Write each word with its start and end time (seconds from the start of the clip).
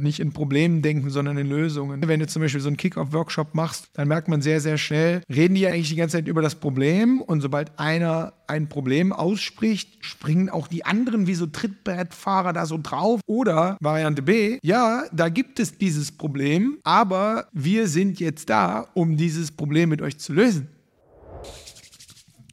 nicht 0.00 0.20
in 0.20 0.32
Problemen 0.32 0.80
denken, 0.80 1.10
sondern 1.10 1.36
in 1.38 1.48
Lösungen. 1.48 2.06
Wenn 2.06 2.20
du 2.20 2.26
zum 2.28 2.42
Beispiel 2.42 2.60
so 2.60 2.68
einen 2.68 2.76
Kick-Off-Workshop 2.76 3.54
machst, 3.54 3.88
dann 3.94 4.06
merkt 4.08 4.28
man 4.28 4.40
sehr, 4.40 4.60
sehr 4.60 4.78
schnell, 4.78 5.22
reden 5.28 5.56
die 5.56 5.62
ja 5.62 5.70
eigentlich 5.70 5.88
die 5.88 5.96
ganze 5.96 6.18
Zeit 6.18 6.28
über 6.28 6.40
das 6.40 6.54
Problem 6.54 7.20
und 7.20 7.40
sobald 7.40 7.78
einer 7.78 8.34
ein 8.46 8.68
Problem 8.68 9.12
ausspricht, 9.12 10.04
springen 10.04 10.50
auch 10.50 10.68
die 10.68 10.84
anderen 10.84 11.26
wie 11.26 11.34
so 11.34 11.46
Trittbrettfahrer 11.46 12.52
da 12.52 12.64
so 12.64 12.78
drauf. 12.80 13.20
Oder 13.26 13.76
Variante 13.80 14.22
B, 14.22 14.58
ja, 14.62 15.04
da 15.12 15.28
gibt 15.28 15.58
es 15.58 15.76
dieses 15.76 16.12
Problem, 16.12 16.78
aber 16.84 17.48
wir 17.52 17.88
sind 17.88 18.20
jetzt 18.20 18.48
da, 18.48 18.88
um 18.94 19.16
dieses 19.16 19.50
Problem 19.50 19.88
mit 19.88 20.00
euch 20.00 20.18
zu 20.18 20.32
lösen. 20.32 20.68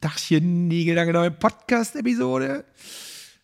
Dachchen, 0.01 0.69
die 0.69 0.85
Gedanke, 0.85 1.13
neue 1.13 1.31
Podcast-Episode. 1.31 2.65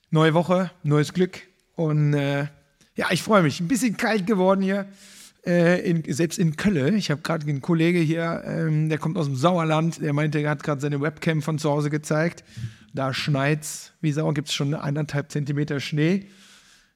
Neue 0.10 0.34
Woche, 0.34 0.72
neues 0.84 1.14
Glück 1.14 1.40
und 1.76 2.14
äh, 2.14 2.48
ja, 2.96 3.08
ich 3.12 3.24
freue 3.24 3.44
mich. 3.44 3.60
Ein 3.60 3.68
bisschen 3.68 3.98
kalt 3.98 4.28
geworden 4.28 4.62
hier. 4.62 4.88
Äh, 5.46 5.90
in, 5.90 6.14
selbst 6.14 6.38
in 6.38 6.56
Köln. 6.56 6.96
Ich 6.96 7.10
habe 7.10 7.22
gerade 7.22 7.48
einen 7.48 7.62
Kollege 7.62 7.98
hier, 7.98 8.44
ähm, 8.46 8.90
der 8.90 9.00
kommt 9.00 9.18
aus 9.18 9.26
dem 9.26 9.36
Sauerland, 9.36 10.00
der 10.00 10.14
meinte, 10.14 10.38
er 10.40 10.52
hat 10.52 10.62
gerade 10.62 10.80
seine 10.80 11.02
Webcam 11.02 11.42
von 11.42 11.58
zu 11.58 11.72
Hause 11.72 11.90
gezeigt. 11.90 12.44
Da 12.94 13.12
schneit's 13.12 13.94
wie 14.02 14.12
Sau, 14.12 14.32
gibt 14.34 14.50
es 14.50 14.54
schon 14.54 14.76
eineinhalb 14.76 15.32
Zentimeter 15.32 15.80
Schnee. 15.80 16.28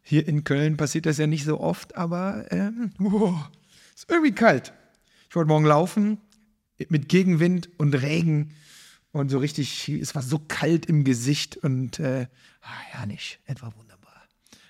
Hier 0.03 0.27
in 0.27 0.43
Köln 0.43 0.77
passiert 0.77 1.07
das 1.07 1.17
ja 1.17 1.25
nicht 1.25 1.43
so 1.43 1.59
oft, 1.59 1.95
aber 1.95 2.45
ähm, 2.51 2.91
wow, 2.99 3.49
ist 3.95 4.11
irgendwie 4.11 4.33
kalt. 4.33 4.73
Ich 5.27 5.35
wollte 5.35 5.47
morgen 5.47 5.65
laufen 5.65 6.19
mit 6.89 7.09
Gegenwind 7.09 7.69
und 7.79 7.95
Regen 7.95 8.53
und 9.11 9.29
so 9.29 9.39
richtig, 9.39 9.89
es 9.89 10.13
war 10.13 10.21
so 10.21 10.39
kalt 10.47 10.85
im 10.85 11.03
Gesicht 11.03 11.57
und 11.57 11.99
äh, 11.99 12.27
ah, 12.61 12.67
ja, 12.93 13.05
nicht, 13.07 13.39
etwa 13.45 13.73
wunderbar 13.75 13.94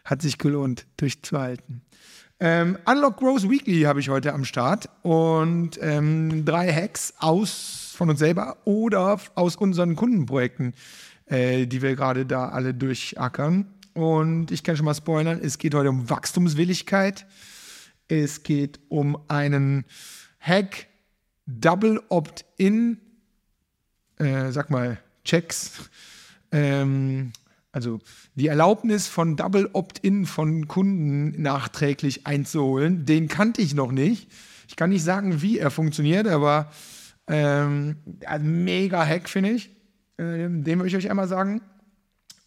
hat 0.05 0.22
sich 0.22 0.38
gelohnt, 0.38 0.86
durchzuhalten. 0.98 1.82
Ähm, 2.40 2.77
Unlock 2.86 3.18
Growth 3.18 3.50
Weekly 3.50 3.82
habe 3.82 4.00
ich 4.00 4.09
heute 4.09 4.34
am 4.34 4.45
Start 4.45 4.90
und 5.04 5.80
ähm, 5.81 6.45
drei 6.45 6.72
Hacks 6.72 7.14
aus 7.20 7.94
von 7.95 8.09
uns 8.09 8.20
selber 8.20 8.58
oder 8.66 9.20
aus 9.36 9.56
unseren 9.56 9.95
Kundenprojekten, 9.95 10.73
äh, 11.28 11.66
die 11.66 11.81
wir 11.81 11.95
gerade 11.95 12.25
da 12.25 12.50
alle 12.50 12.73
durchackern. 12.73 13.67
Und 13.94 14.52
ich 14.52 14.64
kann 14.64 14.75
schon 14.75 14.86
mal 14.86 14.94
spoilern, 14.94 15.39
es 15.42 15.58
geht 15.58 15.73
heute 15.73 15.89
um 15.89 16.09
Wachstumswilligkeit. 16.09 17.25
Es 18.09 18.44
geht 18.44 18.80
um 18.90 19.17
einen 19.30 19.86
Hack 20.40 20.88
Double 21.47 22.02
Opt-in, 22.09 23.00
äh, 24.17 24.52
sag 24.52 24.69
mal, 24.69 25.00
Checks. 25.23 25.90
Ähm, 26.52 27.31
also 27.76 28.00
die 28.36 28.48
Erlaubnis 28.48 29.08
von 29.08 29.36
Double 29.36 29.70
Opt-in 29.73 30.26
von 30.26 30.70
Kunden 30.70 31.42
nachträglich 31.42 32.26
einzuholen, 32.26 33.06
den 33.06 33.28
kannte 33.28 33.62
ich 33.62 33.73
noch 33.76 33.92
nicht. 33.92 34.31
Ich 34.70 34.78
kann 34.78 34.92
nicht 34.92 35.04
sagen, 35.04 35.42
wie 35.42 35.59
er 35.59 35.72
funktioniert, 35.72 36.26
aber 36.26 36.72
ähm, 37.28 37.98
mega 38.40 39.06
Hack, 39.06 39.28
finde 39.28 39.50
ich. 39.50 39.72
Ähm, 40.18 40.64
den 40.64 40.80
würde 40.80 40.88
ich 40.88 40.96
euch 40.96 41.09
einmal 41.09 41.28
sagen. 41.28 41.59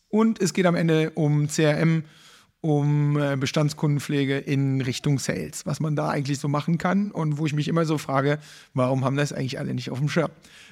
Und 0.08 0.40
es 0.40 0.54
geht 0.54 0.64
am 0.64 0.74
Ende 0.74 1.10
um 1.10 1.48
CRM, 1.48 2.04
um 2.60 3.16
äh, 3.18 3.36
Bestandskundenpflege 3.36 4.38
in 4.38 4.80
Richtung 4.80 5.18
Sales, 5.18 5.64
was 5.64 5.80
man 5.80 5.94
da 5.94 6.08
eigentlich 6.08 6.38
so 6.38 6.48
machen 6.48 6.78
kann 6.78 7.10
und 7.12 7.38
wo 7.38 7.46
ich 7.46 7.52
mich 7.52 7.68
immer 7.68 7.84
so 7.84 7.98
frage, 7.98 8.38
warum 8.74 9.04
haben 9.04 9.16
das 9.16 9.32
eigentlich 9.32 9.58
alle 9.58 9.74
nicht 9.74 9.90
auf 9.90 9.98
dem 9.98 10.08
Schirm? 10.08 10.30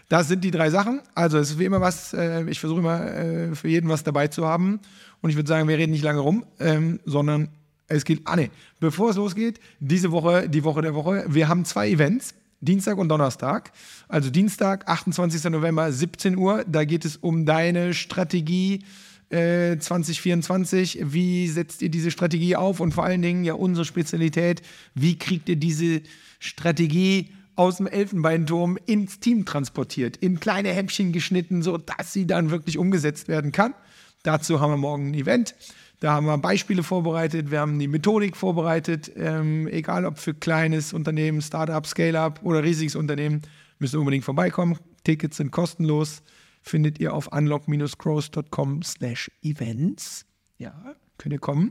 Das 0.09 0.28
sind 0.28 0.43
die 0.43 0.51
drei 0.51 0.70
Sachen. 0.70 1.01
Also 1.15 1.39
es 1.39 1.51
ist 1.51 1.59
wie 1.59 1.65
immer 1.65 1.81
was, 1.81 2.12
äh, 2.12 2.45
ich 2.48 2.61
versuche 2.61 2.81
immer 2.81 3.05
äh, 3.06 3.55
für 3.55 3.69
jeden 3.69 3.89
was 3.89 4.03
dabei 4.03 4.28
zu 4.28 4.47
haben. 4.47 4.81
Und 5.20 5.31
ich 5.31 5.37
würde 5.37 5.48
sagen, 5.48 5.69
wir 5.69 5.78
reden 5.78 5.93
nicht 5.93 6.05
lange 6.05 6.20
rum, 6.20 6.45
ähm, 6.59 7.01
sondern 7.05 7.48
es 7.89 8.05
geht, 8.05 8.23
ah 8.25 8.37
ne, 8.37 8.50
bevor 8.81 9.11
es 9.11 9.17
losgeht, 9.17 9.61
diese 9.78 10.11
Woche, 10.11 10.48
die 10.48 10.65
Woche 10.65 10.83
der 10.83 10.95
Woche, 10.95 11.25
wir 11.28 11.48
haben 11.48 11.65
zwei 11.65 11.89
Events. 11.89 12.34
Dienstag 12.62 12.97
und 12.97 13.11
Donnerstag. 13.11 13.71
Also 14.09 14.31
Dienstag, 14.31 14.89
28. 14.89 15.45
November, 15.50 15.93
17 15.93 16.39
Uhr. 16.39 16.65
Da 16.67 16.84
geht 16.84 17.05
es 17.05 17.16
um 17.19 17.44
deine 17.44 17.93
Strategie 17.93 18.83
äh, 19.31 19.76
2024. 19.78 21.00
Wie 21.12 21.48
setzt 21.48 21.82
ihr 21.82 21.88
diese 21.88 22.10
Strategie 22.10 22.56
auf? 22.56 22.81
Und 22.81 22.92
vor 22.92 23.04
allen 23.04 23.22
Dingen 23.22 23.44
ja 23.44 23.54
unsere 23.54 23.84
Spezialität, 23.84 24.62
wie 24.94 25.19
kriegt 25.19 25.48
ihr 25.48 25.56
diese 25.56 26.03
Strategie 26.38 27.31
aus 27.56 27.78
dem 27.78 27.86
Elfenbeinturm 27.86 28.78
ins 28.86 29.19
Team 29.19 29.47
transportiert, 29.47 30.19
in 30.19 30.41
kleine 30.41 30.69
Häppchen 30.70 31.12
geschnitten, 31.12 31.62
sodass 31.62 32.12
sie 32.12 32.26
dann 32.26 32.50
wirklich 32.50 32.76
umgesetzt 32.76 33.28
werden 33.28 33.50
kann. 33.50 33.75
Dazu 34.22 34.60
haben 34.60 34.72
wir 34.72 34.76
morgen 34.76 35.09
ein 35.09 35.15
Event. 35.15 35.54
Da 36.00 36.12
haben 36.12 36.26
wir 36.26 36.36
Beispiele 36.36 36.82
vorbereitet, 36.82 37.50
wir 37.50 37.60
haben 37.60 37.78
die 37.78 37.88
Methodik 37.88 38.36
vorbereitet. 38.36 39.10
Ähm, 39.16 39.66
egal 39.69 40.04
ob 40.04 40.19
für 40.19 40.34
kleines 40.34 40.92
Unternehmen, 40.92 41.41
Startup, 41.41 41.86
Scale-up 41.86 42.41
oder 42.42 42.62
riesiges 42.62 42.97
Unternehmen, 42.97 43.41
müsst 43.78 43.94
ihr 43.94 44.00
unbedingt 44.00 44.25
vorbeikommen. 44.25 44.78
Tickets 45.04 45.38
sind 45.38 45.53
kostenlos. 45.53 46.22
Findet 46.66 46.99
ihr 46.99 47.15
auf 47.15 47.28
unlock-crows.com 47.32 48.82
slash 48.82 49.31
events. 49.43 50.27
Ja, 50.59 50.75
könnt 51.16 51.32
ihr 51.32 51.38
kommen. 51.38 51.71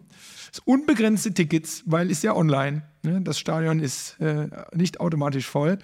Das 0.50 0.60
unbegrenzte 0.60 1.34
Tickets, 1.34 1.84
weil 1.86 2.10
ist 2.10 2.24
ja 2.24 2.34
online. 2.34 2.84
Ne? 3.04 3.20
Das 3.22 3.38
Stadion 3.38 3.82
ist 3.82 4.18
äh, 4.22 4.48
nicht 4.74 5.02
automatisch 5.02 5.48
voll. 5.48 5.80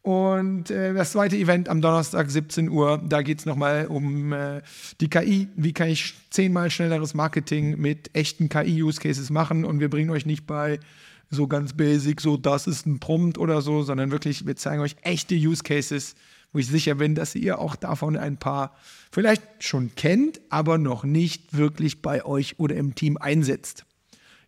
Und 0.00 0.70
äh, 0.70 0.94
das 0.94 1.12
zweite 1.12 1.36
Event 1.36 1.68
am 1.68 1.82
Donnerstag 1.82 2.30
17 2.30 2.70
Uhr, 2.70 3.02
da 3.06 3.20
geht 3.20 3.40
es 3.40 3.44
nochmal 3.44 3.86
um 3.86 4.32
äh, 4.32 4.62
die 5.02 5.10
KI. 5.10 5.48
Wie 5.54 5.74
kann 5.74 5.88
ich 5.88 6.14
zehnmal 6.30 6.70
schnelleres 6.70 7.12
Marketing 7.12 7.78
mit 7.78 8.14
echten 8.14 8.48
KI-Use-Cases 8.48 9.28
machen? 9.28 9.66
Und 9.66 9.80
wir 9.80 9.90
bringen 9.90 10.08
euch 10.08 10.24
nicht 10.24 10.46
bei 10.46 10.80
so 11.28 11.46
ganz 11.46 11.74
basic, 11.74 12.22
so 12.22 12.38
das 12.38 12.66
ist 12.66 12.86
ein 12.86 12.98
Prompt 12.98 13.36
oder 13.36 13.60
so, 13.60 13.82
sondern 13.82 14.10
wirklich, 14.10 14.46
wir 14.46 14.56
zeigen 14.56 14.80
euch 14.80 14.96
echte 15.02 15.34
Use-Cases, 15.34 16.14
wo 16.52 16.58
ich 16.58 16.66
sicher 16.66 16.94
bin, 16.94 17.14
dass 17.14 17.34
ihr 17.34 17.58
auch 17.58 17.76
davon 17.76 18.16
ein 18.16 18.38
paar 18.38 18.74
vielleicht 19.10 19.42
schon 19.60 19.94
kennt, 19.94 20.40
aber 20.50 20.78
noch 20.78 21.04
nicht 21.04 21.56
wirklich 21.56 22.02
bei 22.02 22.24
euch 22.24 22.58
oder 22.58 22.76
im 22.76 22.94
Team 22.94 23.16
einsetzt. 23.16 23.84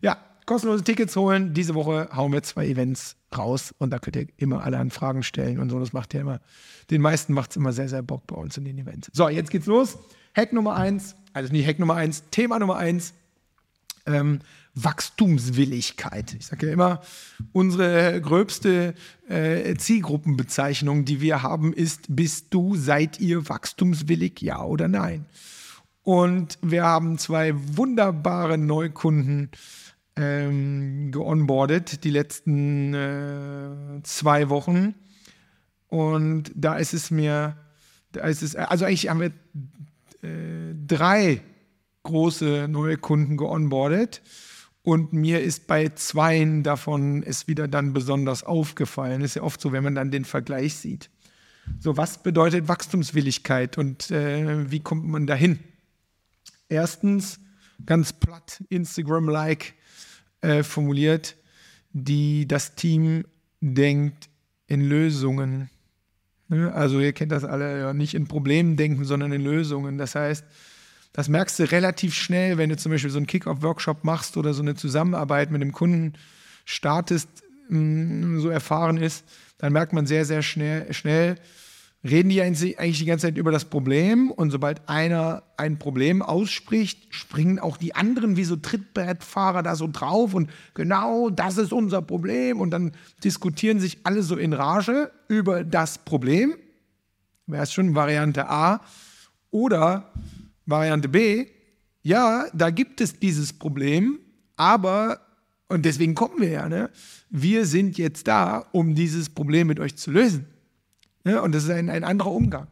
Ja, 0.01 0.17
kostenlose 0.45 0.83
Tickets 0.83 1.15
holen. 1.15 1.53
Diese 1.53 1.75
Woche 1.75 2.09
hauen 2.15 2.33
wir 2.33 2.43
zwei 2.43 2.67
Events 2.67 3.15
raus 3.35 3.73
und 3.77 3.91
da 3.91 3.99
könnt 3.99 4.15
ihr 4.15 4.27
immer 4.37 4.63
alle 4.63 4.77
an 4.77 4.89
Fragen 4.89 5.23
stellen 5.23 5.59
und 5.59 5.69
so. 5.69 5.79
Das 5.79 5.93
macht 5.93 6.13
ja 6.13 6.21
immer, 6.21 6.39
den 6.89 7.01
meisten 7.01 7.33
macht 7.33 7.51
es 7.51 7.57
immer 7.57 7.71
sehr, 7.71 7.87
sehr 7.87 8.01
Bock 8.01 8.27
bei 8.27 8.35
uns 8.35 8.57
in 8.57 8.65
den 8.65 8.77
Events. 8.77 9.09
So, 9.13 9.29
jetzt 9.29 9.51
geht's 9.51 9.67
los. 9.67 9.97
Hack 10.35 10.53
Nummer 10.53 10.75
eins, 10.75 11.15
also 11.33 11.51
nicht 11.51 11.67
Hack 11.67 11.79
Nummer 11.79 11.95
eins, 11.95 12.23
Thema 12.31 12.59
Nummer 12.59 12.77
eins. 12.77 13.13
Ähm, 14.05 14.39
Wachstumswilligkeit. 14.73 16.33
Ich 16.33 16.47
sage 16.47 16.67
ja 16.67 16.73
immer, 16.73 17.01
unsere 17.51 18.21
gröbste 18.21 18.93
äh, 19.27 19.75
Zielgruppenbezeichnung, 19.75 21.03
die 21.03 21.19
wir 21.19 21.43
haben, 21.43 21.73
ist, 21.73 22.05
bist 22.09 22.47
du, 22.53 22.75
seid 22.75 23.19
ihr 23.19 23.49
wachstumswillig, 23.49 24.41
ja 24.41 24.63
oder 24.63 24.87
nein? 24.87 25.25
Und 26.03 26.57
wir 26.61 26.83
haben 26.83 27.17
zwei 27.17 27.53
wunderbare 27.55 28.57
Neukunden 28.57 29.51
ähm, 30.15 31.11
geonboardet, 31.11 32.03
die 32.03 32.09
letzten 32.09 32.93
äh, 32.93 34.03
zwei 34.03 34.49
Wochen. 34.49 34.95
Und 35.87 36.51
da 36.55 36.77
ist 36.77 36.93
es 36.93 37.11
mir, 37.11 37.57
da 38.13 38.21
ist 38.21 38.41
es, 38.41 38.55
also 38.55 38.85
eigentlich 38.85 39.09
haben 39.09 39.19
wir 39.19 39.31
äh, 40.27 40.73
drei 40.87 41.41
große 42.11 42.67
neue 42.69 42.97
Kunden 42.97 43.37
geonboardet. 43.37 44.21
Und 44.83 45.13
mir 45.13 45.41
ist 45.41 45.67
bei 45.67 45.89
zweien 45.89 46.63
davon 46.63 47.23
es 47.23 47.47
wieder 47.47 47.67
dann 47.67 47.93
besonders 47.93 48.43
aufgefallen. 48.43 49.21
Ist 49.21 49.35
ja 49.35 49.43
oft 49.43 49.61
so, 49.61 49.71
wenn 49.71 49.83
man 49.83 49.95
dann 49.95 50.11
den 50.11 50.25
Vergleich 50.25 50.75
sieht. 50.75 51.09
So, 51.79 51.97
was 51.97 52.23
bedeutet 52.23 52.67
Wachstumswilligkeit 52.67 53.77
und 53.77 54.09
äh, 54.09 54.69
wie 54.71 54.79
kommt 54.79 55.05
man 55.07 55.27
dahin? 55.27 55.59
Erstens, 56.69 57.39
ganz 57.85 58.13
platt, 58.13 58.63
Instagram-like 58.69 59.73
äh, 60.41 60.63
formuliert, 60.63 61.35
die 61.93 62.47
das 62.47 62.75
Team 62.75 63.25
denkt 63.59 64.29
in 64.67 64.81
Lösungen. 64.81 65.69
Ne? 66.47 66.73
Also 66.73 66.99
ihr 66.99 67.13
kennt 67.13 67.31
das 67.31 67.43
alle, 67.43 67.79
ja, 67.79 67.93
nicht 67.93 68.13
in 68.15 68.27
Problemen 68.27 68.75
denken, 68.75 69.05
sondern 69.05 69.31
in 69.31 69.41
Lösungen. 69.41 69.97
Das 69.97 70.15
heißt, 70.15 70.45
das 71.13 71.27
merkst 71.27 71.59
du 71.59 71.71
relativ 71.71 72.13
schnell, 72.13 72.57
wenn 72.57 72.69
du 72.69 72.77
zum 72.77 72.91
Beispiel 72.91 73.11
so 73.11 73.17
einen 73.17 73.27
Kick-Off-Workshop 73.27 74.03
machst 74.03 74.37
oder 74.37 74.53
so 74.53 74.61
eine 74.61 74.75
Zusammenarbeit 74.75 75.51
mit 75.51 75.61
einem 75.61 75.73
Kunden 75.73 76.13
startest, 76.65 77.29
mm, 77.69 78.39
so 78.39 78.49
erfahren 78.49 78.97
ist, 78.97 79.25
dann 79.57 79.73
merkt 79.73 79.93
man 79.93 80.05
sehr, 80.05 80.25
sehr 80.25 80.41
schnell, 80.41 80.91
schnell 80.93 81.35
reden 82.03 82.29
die 82.29 82.41
eigentlich 82.41 82.97
die 82.97 83.05
ganze 83.05 83.27
Zeit 83.27 83.37
über 83.37 83.51
das 83.51 83.65
Problem 83.65 84.31
und 84.31 84.49
sobald 84.49 84.89
einer 84.89 85.43
ein 85.57 85.77
Problem 85.77 86.21
ausspricht, 86.21 87.13
springen 87.13 87.59
auch 87.59 87.77
die 87.77 87.93
anderen 87.93 88.37
wie 88.37 88.43
so 88.43 88.55
Trittbrettfahrer 88.55 89.61
da 89.61 89.75
so 89.75 89.87
drauf 89.91 90.33
und 90.33 90.49
genau 90.73 91.29
das 91.29 91.57
ist 91.57 91.71
unser 91.71 92.01
Problem 92.01 92.59
und 92.59 92.71
dann 92.71 92.93
diskutieren 93.23 93.79
sich 93.79 93.99
alle 94.03 94.23
so 94.23 94.35
in 94.35 94.53
Rage 94.53 95.11
über 95.27 95.63
das 95.63 95.99
Problem. 95.99 96.55
Wäre 97.45 97.63
es 97.63 97.73
schon 97.73 97.93
Variante 97.95 98.49
A. 98.49 98.81
Oder 99.51 100.11
Variante 100.65 101.09
B, 101.09 101.47
ja, 102.03 102.45
da 102.53 102.69
gibt 102.69 103.01
es 103.01 103.19
dieses 103.19 103.53
Problem, 103.53 104.19
aber 104.55 105.19
Und 105.71 105.85
deswegen 105.85 106.15
kommen 106.15 106.41
wir 106.41 106.49
ja. 106.49 106.67
Ne? 106.67 106.89
Wir 107.29 107.65
sind 107.65 107.97
jetzt 107.97 108.27
da, 108.27 108.65
um 108.73 108.93
dieses 108.93 109.29
Problem 109.29 109.67
mit 109.67 109.79
euch 109.79 109.95
zu 109.95 110.11
lösen. 110.11 110.45
Ne? 111.23 111.41
Und 111.41 111.55
das 111.55 111.63
ist 111.63 111.69
ein, 111.69 111.89
ein 111.89 112.03
anderer 112.03 112.31
Umgang. 112.31 112.67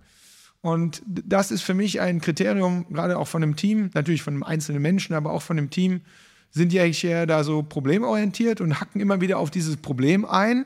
Und 0.59 1.01
das 1.05 1.49
ist 1.51 1.61
für 1.61 1.73
mich 1.73 2.01
ein 2.01 2.19
Kriterium, 2.19 2.85
gerade 2.89 3.17
auch 3.17 3.29
von 3.29 3.41
einem 3.41 3.55
Team, 3.55 3.89
natürlich 3.93 4.21
von 4.21 4.33
einem 4.33 4.43
einzelnen 4.43 4.81
Menschen, 4.81 5.15
aber 5.15 5.31
auch 5.31 5.41
von 5.41 5.57
einem 5.57 5.69
Team, 5.69 6.01
sind 6.51 6.73
die 6.73 6.79
eigentlich 6.81 7.05
eher 7.05 7.25
da 7.25 7.45
so 7.45 7.63
problemorientiert 7.63 8.59
und 8.59 8.81
hacken 8.81 8.99
immer 8.99 9.21
wieder 9.21 9.37
auf 9.37 9.49
dieses 9.49 9.77
Problem 9.77 10.25
ein. 10.25 10.65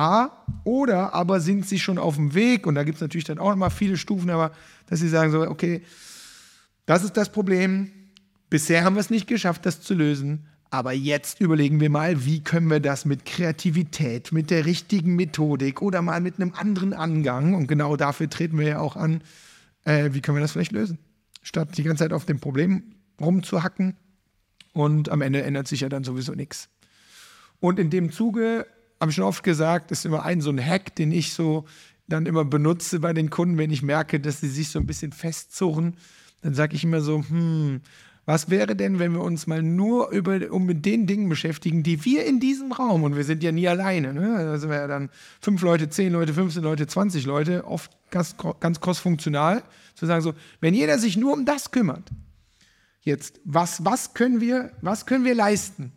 A, 0.00 0.46
oder 0.64 1.12
aber 1.12 1.40
sind 1.40 1.66
sie 1.68 1.78
schon 1.78 1.98
auf 1.98 2.16
dem 2.16 2.32
Weg, 2.32 2.66
und 2.66 2.74
da 2.74 2.84
gibt 2.84 2.96
es 2.96 3.02
natürlich 3.02 3.26
dann 3.26 3.38
auch 3.38 3.52
immer 3.52 3.68
viele 3.68 3.98
Stufen, 3.98 4.30
aber 4.30 4.52
dass 4.86 5.00
sie 5.00 5.10
sagen 5.10 5.30
so, 5.30 5.42
okay, 5.42 5.82
das 6.86 7.04
ist 7.04 7.18
das 7.18 7.30
Problem, 7.30 7.92
bisher 8.48 8.82
haben 8.82 8.96
wir 8.96 9.00
es 9.00 9.10
nicht 9.10 9.26
geschafft, 9.26 9.66
das 9.66 9.82
zu 9.82 9.92
lösen, 9.92 10.46
aber 10.70 10.92
jetzt 10.92 11.40
überlegen 11.40 11.80
wir 11.80 11.90
mal, 11.90 12.24
wie 12.24 12.42
können 12.42 12.70
wir 12.70 12.80
das 12.80 13.04
mit 13.04 13.26
Kreativität, 13.26 14.32
mit 14.32 14.50
der 14.50 14.64
richtigen 14.64 15.16
Methodik 15.16 15.82
oder 15.82 16.00
mal 16.00 16.22
mit 16.22 16.40
einem 16.40 16.54
anderen 16.54 16.94
Angang, 16.94 17.52
und 17.52 17.66
genau 17.66 17.94
dafür 17.96 18.30
treten 18.30 18.58
wir 18.58 18.68
ja 18.68 18.78
auch 18.78 18.96
an, 18.96 19.22
äh, 19.84 20.14
wie 20.14 20.22
können 20.22 20.38
wir 20.38 20.42
das 20.42 20.52
vielleicht 20.52 20.72
lösen? 20.72 20.98
Statt 21.42 21.76
die 21.76 21.82
ganze 21.82 22.04
Zeit 22.04 22.14
auf 22.14 22.24
dem 22.24 22.40
Problem 22.40 22.94
rumzuhacken 23.20 23.98
und 24.72 25.10
am 25.10 25.20
Ende 25.20 25.42
ändert 25.42 25.68
sich 25.68 25.82
ja 25.82 25.90
dann 25.90 26.04
sowieso 26.04 26.32
nichts. 26.32 26.70
Und 27.60 27.78
in 27.78 27.90
dem 27.90 28.10
Zuge 28.12 28.66
habe 29.00 29.10
ich 29.10 29.16
schon 29.16 29.24
oft 29.24 29.42
gesagt, 29.42 29.90
ist 29.90 30.04
immer 30.04 30.24
ein 30.24 30.40
so 30.40 30.50
ein 30.50 30.64
Hack, 30.64 30.94
den 30.94 31.10
ich 31.10 31.32
so 31.32 31.64
dann 32.06 32.26
immer 32.26 32.44
benutze 32.44 33.00
bei 33.00 33.12
den 33.12 33.30
Kunden, 33.30 33.56
wenn 33.56 33.70
ich 33.70 33.82
merke, 33.82 34.20
dass 34.20 34.40
sie 34.40 34.48
sich 34.48 34.68
so 34.68 34.78
ein 34.78 34.86
bisschen 34.86 35.12
festzurren. 35.12 35.96
Dann 36.42 36.54
sage 36.54 36.74
ich 36.74 36.84
immer 36.84 37.00
so, 37.00 37.24
hm, 37.28 37.80
was 38.26 38.50
wäre 38.50 38.76
denn, 38.76 38.98
wenn 38.98 39.12
wir 39.12 39.22
uns 39.22 39.46
mal 39.46 39.62
nur 39.62 40.10
über, 40.10 40.38
um 40.50 40.66
mit 40.66 40.84
den 40.84 41.06
Dingen 41.06 41.28
beschäftigen, 41.28 41.82
die 41.82 42.04
wir 42.04 42.26
in 42.26 42.38
diesem 42.38 42.72
Raum, 42.72 43.02
und 43.02 43.16
wir 43.16 43.24
sind 43.24 43.42
ja 43.42 43.52
nie 43.52 43.66
alleine, 43.66 44.12
ne? 44.12 44.44
da 44.44 44.58
sind 44.58 44.70
wir 44.70 44.76
ja 44.76 44.86
dann 44.86 45.10
fünf 45.40 45.62
Leute, 45.62 45.88
zehn 45.88 46.12
Leute, 46.12 46.34
15 46.34 46.62
Leute, 46.62 46.86
20 46.86 47.24
Leute, 47.26 47.64
oft 47.64 47.90
ganz, 48.10 48.36
ganz 48.60 48.80
crossfunktional, 48.80 49.62
zu 49.94 50.06
sagen 50.06 50.22
so, 50.22 50.34
wenn 50.60 50.74
jeder 50.74 50.98
sich 50.98 51.16
nur 51.16 51.32
um 51.32 51.44
das 51.44 51.70
kümmert, 51.70 52.10
jetzt, 53.00 53.40
was, 53.44 53.84
was, 53.84 54.14
können 54.14 54.40
wir, 54.40 54.72
was 54.82 55.06
können 55.06 55.24
wir 55.24 55.34
leisten? 55.34 55.92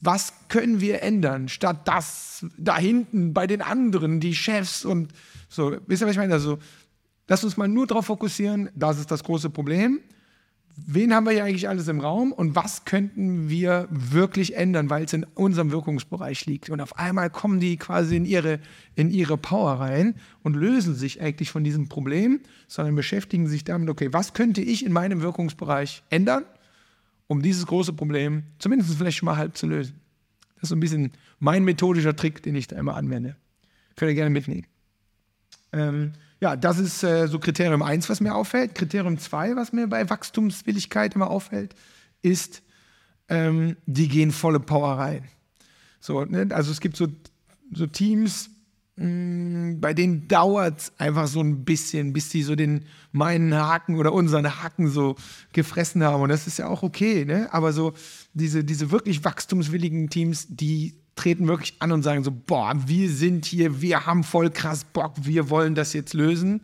Was 0.00 0.32
können 0.48 0.80
wir 0.80 1.02
ändern, 1.02 1.48
statt 1.48 1.88
das 1.88 2.46
da 2.56 2.78
hinten 2.78 3.34
bei 3.34 3.46
den 3.46 3.62
anderen, 3.62 4.20
die 4.20 4.34
Chefs 4.34 4.84
und 4.84 5.12
so, 5.48 5.76
wisst 5.86 6.02
ihr, 6.02 6.06
was 6.06 6.12
ich 6.12 6.18
meine? 6.18 6.34
Also, 6.34 6.58
lass 7.26 7.42
uns 7.42 7.56
mal 7.56 7.68
nur 7.68 7.86
darauf 7.86 8.06
fokussieren, 8.06 8.70
das 8.74 8.98
ist 8.98 9.10
das 9.10 9.24
große 9.24 9.50
Problem 9.50 10.00
wen 10.86 11.14
haben 11.14 11.24
wir 11.24 11.32
hier 11.32 11.44
eigentlich 11.44 11.68
alles 11.68 11.88
im 11.88 12.00
Raum 12.00 12.32
und 12.32 12.54
was 12.54 12.84
könnten 12.84 13.48
wir 13.48 13.88
wirklich 13.90 14.56
ändern, 14.56 14.90
weil 14.90 15.04
es 15.04 15.12
in 15.12 15.24
unserem 15.34 15.70
Wirkungsbereich 15.70 16.46
liegt. 16.46 16.70
Und 16.70 16.80
auf 16.80 16.98
einmal 16.98 17.30
kommen 17.30 17.60
die 17.60 17.76
quasi 17.76 18.16
in 18.16 18.24
ihre, 18.24 18.60
in 18.94 19.10
ihre 19.10 19.36
Power 19.36 19.80
rein 19.80 20.14
und 20.42 20.54
lösen 20.54 20.94
sich 20.94 21.20
eigentlich 21.20 21.50
von 21.50 21.64
diesem 21.64 21.88
Problem, 21.88 22.40
sondern 22.66 22.94
beschäftigen 22.94 23.48
sich 23.48 23.64
damit, 23.64 23.88
okay, 23.88 24.08
was 24.12 24.34
könnte 24.34 24.60
ich 24.60 24.84
in 24.84 24.92
meinem 24.92 25.22
Wirkungsbereich 25.22 26.02
ändern, 26.10 26.44
um 27.28 27.40
dieses 27.42 27.66
große 27.66 27.92
Problem 27.92 28.42
zumindest 28.58 28.96
vielleicht 28.96 29.18
schon 29.18 29.26
mal 29.26 29.36
halb 29.36 29.56
zu 29.56 29.66
lösen. 29.66 30.00
Das 30.56 30.64
ist 30.64 30.68
so 30.70 30.76
ein 30.76 30.80
bisschen 30.80 31.12
mein 31.38 31.62
methodischer 31.62 32.16
Trick, 32.16 32.42
den 32.42 32.56
ich 32.56 32.66
da 32.66 32.76
immer 32.76 32.96
anwende. 32.96 33.36
Könnt 33.94 34.10
ihr 34.10 34.14
gerne 34.16 34.30
mitnehmen. 34.30 34.66
Ähm, 35.72 36.12
ja, 36.40 36.56
das 36.56 36.78
ist 36.78 37.02
äh, 37.02 37.26
so 37.28 37.38
Kriterium 37.38 37.82
1, 37.82 38.08
was 38.08 38.20
mir 38.20 38.34
auffällt. 38.34 38.74
Kriterium 38.74 39.18
2, 39.18 39.56
was 39.56 39.72
mir 39.72 39.86
bei 39.86 40.08
Wachstumswilligkeit 40.08 41.14
immer 41.14 41.30
auffällt, 41.30 41.74
ist, 42.22 42.62
ähm, 43.28 43.76
die 43.86 44.08
gehen 44.08 44.32
volle 44.32 44.60
Power 44.60 44.98
rein. 44.98 45.28
So, 46.00 46.24
ne? 46.24 46.48
Also 46.50 46.70
es 46.70 46.80
gibt 46.80 46.96
so, 46.96 47.08
so 47.72 47.86
Teams, 47.86 48.50
bei 49.00 49.94
denen 49.94 50.26
dauert 50.26 50.80
es 50.80 50.92
einfach 50.98 51.28
so 51.28 51.40
ein 51.40 51.64
bisschen, 51.64 52.12
bis 52.12 52.30
die 52.30 52.42
so 52.42 52.56
den 52.56 52.84
meinen 53.12 53.54
Haken 53.54 53.96
oder 53.96 54.12
unseren 54.12 54.60
Haken 54.60 54.88
so 54.88 55.14
gefressen 55.52 56.02
haben. 56.02 56.22
Und 56.22 56.30
das 56.30 56.48
ist 56.48 56.58
ja 56.58 56.66
auch 56.66 56.82
okay, 56.82 57.24
ne? 57.24 57.48
Aber 57.52 57.72
so 57.72 57.92
diese, 58.34 58.64
diese 58.64 58.90
wirklich 58.90 59.24
wachstumswilligen 59.24 60.10
Teams, 60.10 60.48
die 60.48 60.96
treten 61.14 61.46
wirklich 61.46 61.76
an 61.78 61.92
und 61.92 62.02
sagen 62.02 62.24
so, 62.24 62.32
boah, 62.32 62.74
wir 62.86 63.08
sind 63.08 63.44
hier, 63.44 63.80
wir 63.80 64.04
haben 64.04 64.24
voll 64.24 64.50
krass 64.50 64.82
Bock, 64.84 65.14
wir 65.20 65.48
wollen 65.48 65.76
das 65.76 65.92
jetzt 65.92 66.14
lösen. 66.14 66.62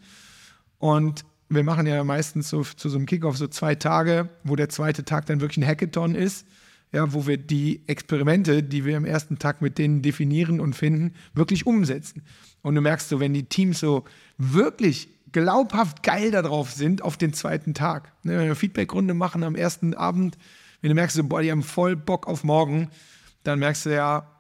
Und 0.79 1.25
wir 1.49 1.63
machen 1.63 1.87
ja 1.87 2.03
meistens 2.03 2.49
so 2.49 2.65
zu 2.65 2.89
so 2.89 2.97
einem 2.97 3.07
Kickoff 3.07 3.37
so 3.37 3.47
zwei 3.47 3.77
Tage, 3.77 4.29
wo 4.43 4.57
der 4.57 4.71
zweite 4.71 5.05
Tag 5.05 5.27
dann 5.27 5.41
wirklich 5.41 5.59
ein 5.65 5.69
Hackathon 5.69 6.17
ist, 6.17 6.47
ja, 6.95 7.13
wo 7.13 7.27
wir 7.27 7.37
die 7.37 7.83
Experimente, 7.89 8.63
die 8.63 8.85
wir 8.85 8.97
am 8.97 9.05
ersten 9.05 9.39
Tag 9.39 9.61
mit 9.61 9.79
denen 9.79 10.01
definieren 10.01 10.61
und 10.61 10.75
finden, 10.75 11.15
wirklich 11.35 11.67
umsetzen. 11.67 12.23
Und 12.63 12.77
du 12.77 12.81
merkst 12.81 13.09
so, 13.09 13.19
wenn 13.19 13.35
die 13.35 13.49
Teams 13.49 13.81
so 13.81 14.05
wirklich 14.39 15.09
glaubhaft 15.33 16.05
geil 16.05 16.31
darauf 16.31 16.71
sind 16.71 17.03
auf 17.03 17.17
den 17.17 17.33
zweiten 17.33 17.75
Tag, 17.75 18.13
ne, 18.23 18.33
wenn 18.33 18.39
wir 18.39 18.45
eine 18.45 18.55
Feedbackrunde 18.55 19.13
machen 19.13 19.43
am 19.43 19.57
ersten 19.57 19.93
Abend, 19.95 20.39
wenn 20.81 20.91
du 20.91 20.95
merkst 20.95 21.17
so, 21.17 21.25
boah, 21.25 21.43
die 21.43 21.51
haben 21.51 21.65
voll 21.65 21.97
Bock 21.97 22.29
auf 22.29 22.45
morgen, 22.45 22.91
dann 23.43 23.59
merkst 23.59 23.87
du 23.87 23.95
ja, 23.95 24.31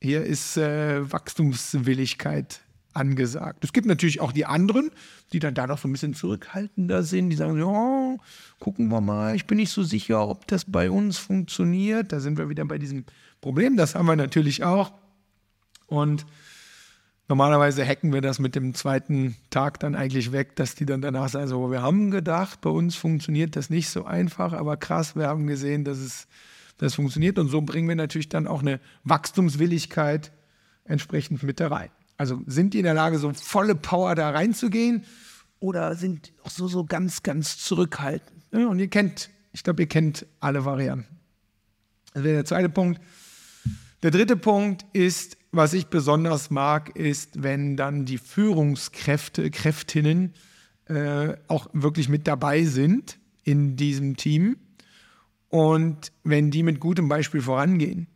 hier 0.00 0.24
ist 0.24 0.56
äh, 0.56 1.10
Wachstumswilligkeit 1.12 2.62
angesagt. 2.94 3.64
Es 3.64 3.72
gibt 3.72 3.86
natürlich 3.86 4.20
auch 4.20 4.32
die 4.32 4.46
anderen, 4.46 4.90
die 5.32 5.38
dann 5.38 5.54
da 5.54 5.66
noch 5.66 5.78
so 5.78 5.88
ein 5.88 5.92
bisschen 5.92 6.14
zurückhaltender 6.14 7.02
sind, 7.02 7.30
die 7.30 7.36
sagen, 7.36 7.58
ja, 7.58 8.16
gucken 8.58 8.88
wir 8.88 9.00
mal, 9.00 9.34
ich 9.34 9.46
bin 9.46 9.58
nicht 9.58 9.70
so 9.70 9.82
sicher, 9.82 10.28
ob 10.28 10.46
das 10.46 10.64
bei 10.64 10.90
uns 10.90 11.18
funktioniert. 11.18 12.12
Da 12.12 12.20
sind 12.20 12.38
wir 12.38 12.48
wieder 12.48 12.64
bei 12.64 12.78
diesem 12.78 13.04
Problem, 13.40 13.76
das 13.76 13.94
haben 13.94 14.06
wir 14.06 14.16
natürlich 14.16 14.64
auch. 14.64 14.92
Und 15.86 16.26
normalerweise 17.28 17.86
hacken 17.86 18.12
wir 18.12 18.20
das 18.20 18.38
mit 18.38 18.54
dem 18.54 18.74
zweiten 18.74 19.36
Tag 19.50 19.80
dann 19.80 19.94
eigentlich 19.94 20.32
weg, 20.32 20.56
dass 20.56 20.74
die 20.74 20.86
dann 20.86 21.02
danach 21.02 21.28
sagen, 21.28 21.48
so, 21.48 21.70
wir 21.70 21.82
haben 21.82 22.10
gedacht, 22.10 22.60
bei 22.60 22.70
uns 22.70 22.96
funktioniert 22.96 23.56
das 23.56 23.70
nicht 23.70 23.88
so 23.88 24.04
einfach, 24.04 24.52
aber 24.52 24.76
krass, 24.76 25.16
wir 25.16 25.28
haben 25.28 25.46
gesehen, 25.46 25.84
dass 25.84 25.98
es 25.98 26.26
das 26.78 26.94
funktioniert. 26.94 27.38
Und 27.38 27.48
so 27.48 27.60
bringen 27.62 27.88
wir 27.88 27.96
natürlich 27.96 28.28
dann 28.28 28.46
auch 28.46 28.60
eine 28.60 28.80
Wachstumswilligkeit 29.04 30.32
entsprechend 30.84 31.42
mit 31.42 31.60
da 31.60 31.68
rein. 31.68 31.90
Also 32.22 32.40
sind 32.46 32.72
die 32.72 32.78
in 32.78 32.84
der 32.84 32.94
Lage, 32.94 33.18
so 33.18 33.32
volle 33.32 33.74
Power 33.74 34.14
da 34.14 34.30
reinzugehen 34.30 35.02
oder 35.58 35.96
sind 35.96 36.28
die 36.28 36.32
noch 36.36 36.52
so, 36.52 36.68
so 36.68 36.84
ganz, 36.84 37.24
ganz 37.24 37.58
zurückhaltend? 37.58 38.44
Und 38.52 38.78
ihr 38.78 38.86
kennt, 38.86 39.28
ich 39.50 39.64
glaube, 39.64 39.82
ihr 39.82 39.88
kennt 39.88 40.24
alle 40.38 40.64
Varianten. 40.64 41.18
Das 42.14 42.22
wäre 42.22 42.36
der 42.36 42.44
zweite 42.44 42.68
Punkt. 42.68 43.00
Der 44.04 44.12
dritte 44.12 44.36
Punkt 44.36 44.86
ist, 44.92 45.36
was 45.50 45.72
ich 45.72 45.88
besonders 45.88 46.48
mag, 46.50 46.94
ist, 46.94 47.42
wenn 47.42 47.76
dann 47.76 48.04
die 48.04 48.18
Führungskräfte, 48.18 49.50
Kräftinnen 49.50 50.34
äh, 50.84 51.34
auch 51.48 51.70
wirklich 51.72 52.08
mit 52.08 52.28
dabei 52.28 52.62
sind 52.66 53.18
in 53.42 53.74
diesem 53.74 54.16
Team 54.16 54.58
und 55.48 56.12
wenn 56.22 56.52
die 56.52 56.62
mit 56.62 56.78
gutem 56.78 57.08
Beispiel 57.08 57.42
vorangehen, 57.42 58.06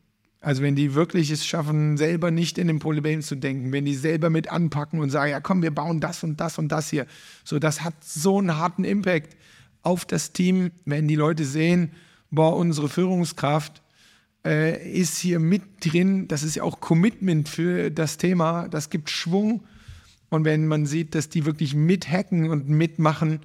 also 0.46 0.62
wenn 0.62 0.76
die 0.76 0.94
wirklich 0.94 1.32
es 1.32 1.44
schaffen, 1.44 1.96
selber 1.96 2.30
nicht 2.30 2.56
in 2.56 2.68
den 2.68 2.78
Problem 2.78 3.20
zu 3.20 3.34
denken, 3.34 3.72
wenn 3.72 3.84
die 3.84 3.96
selber 3.96 4.30
mit 4.30 4.48
anpacken 4.48 5.00
und 5.00 5.10
sagen, 5.10 5.32
ja 5.32 5.40
komm, 5.40 5.60
wir 5.60 5.72
bauen 5.72 5.98
das 5.98 6.22
und 6.22 6.38
das 6.38 6.56
und 6.56 6.68
das 6.68 6.88
hier, 6.88 7.08
so 7.42 7.58
das 7.58 7.82
hat 7.82 7.94
so 8.04 8.38
einen 8.38 8.56
harten 8.56 8.84
Impact 8.84 9.36
auf 9.82 10.04
das 10.04 10.32
Team, 10.32 10.70
wenn 10.84 11.08
die 11.08 11.16
Leute 11.16 11.44
sehen, 11.44 11.90
boah, 12.30 12.56
unsere 12.56 12.88
Führungskraft 12.88 13.82
äh, 14.46 14.88
ist 14.88 15.18
hier 15.18 15.40
mit 15.40 15.62
drin, 15.80 16.28
das 16.28 16.44
ist 16.44 16.54
ja 16.54 16.62
auch 16.62 16.78
Commitment 16.78 17.48
für 17.48 17.90
das 17.90 18.16
Thema, 18.16 18.68
das 18.68 18.88
gibt 18.88 19.10
Schwung. 19.10 19.64
Und 20.28 20.44
wenn 20.44 20.68
man 20.68 20.86
sieht, 20.86 21.16
dass 21.16 21.28
die 21.28 21.44
wirklich 21.44 21.74
mithacken 21.74 22.50
und 22.50 22.68
mitmachen, 22.68 23.40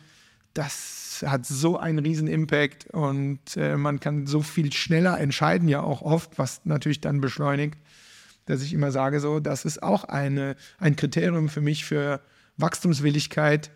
das 0.53 1.23
hat 1.25 1.45
so 1.45 1.77
einen 1.77 1.99
riesen 1.99 2.27
Impact 2.27 2.87
und 2.91 3.39
äh, 3.55 3.77
man 3.77 3.99
kann 3.99 4.27
so 4.27 4.41
viel 4.41 4.73
schneller 4.73 5.19
entscheiden, 5.19 5.67
ja 5.67 5.81
auch 5.81 6.01
oft, 6.01 6.37
was 6.37 6.61
natürlich 6.65 7.01
dann 7.01 7.21
beschleunigt, 7.21 7.77
dass 8.45 8.61
ich 8.61 8.73
immer 8.73 8.91
sage, 8.91 9.19
so, 9.19 9.39
das 9.39 9.65
ist 9.65 9.83
auch 9.83 10.03
eine, 10.05 10.55
ein 10.79 10.95
Kriterium 10.95 11.47
für 11.49 11.61
mich 11.61 11.85
für 11.85 12.21
Wachstumswilligkeit, 12.57 13.71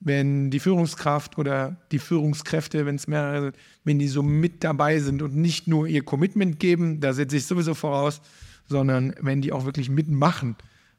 wenn 0.00 0.50
die 0.50 0.60
Führungskraft 0.60 1.38
oder 1.38 1.76
die 1.90 1.98
Führungskräfte, 1.98 2.86
wenn 2.86 2.96
es 2.96 3.08
mehrere 3.08 3.42
sind, 3.42 3.56
wenn 3.84 3.98
die 3.98 4.08
so 4.08 4.22
mit 4.22 4.62
dabei 4.62 4.98
sind 5.00 5.22
und 5.22 5.34
nicht 5.34 5.66
nur 5.66 5.86
ihr 5.86 6.04
Commitment 6.04 6.60
geben, 6.60 7.00
da 7.00 7.12
setze 7.12 7.36
ich 7.36 7.46
sowieso 7.46 7.74
voraus, 7.74 8.20
sondern 8.66 9.14
wenn 9.20 9.40
die 9.40 9.52
auch 9.52 9.64
wirklich 9.64 9.88
mitmachen, 9.88 10.56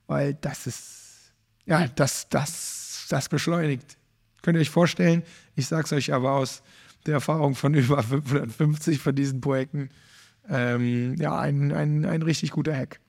weil 0.07 0.33
das 0.33 0.67
ist, 0.67 1.33
ja, 1.65 1.87
das, 1.87 2.27
das, 2.29 3.05
das 3.09 3.29
beschleunigt 3.29 3.98
Könnt 4.41 4.57
ihr 4.57 4.61
euch 4.61 4.69
vorstellen, 4.69 5.23
ich 5.55 5.67
sage 5.67 5.83
es 5.85 5.93
euch 5.93 6.13
aber 6.13 6.31
aus 6.31 6.63
der 7.05 7.15
Erfahrung 7.15 7.55
von 7.55 7.73
über 7.75 8.01
550 8.03 8.99
von 8.99 9.15
diesen 9.15 9.41
Projekten, 9.41 9.89
ähm, 10.49 11.15
ja, 11.19 11.37
ein, 11.39 11.71
ein, 11.71 12.05
ein 12.05 12.21
richtig 12.21 12.51
guter 12.51 12.75
Hack. 12.75 12.99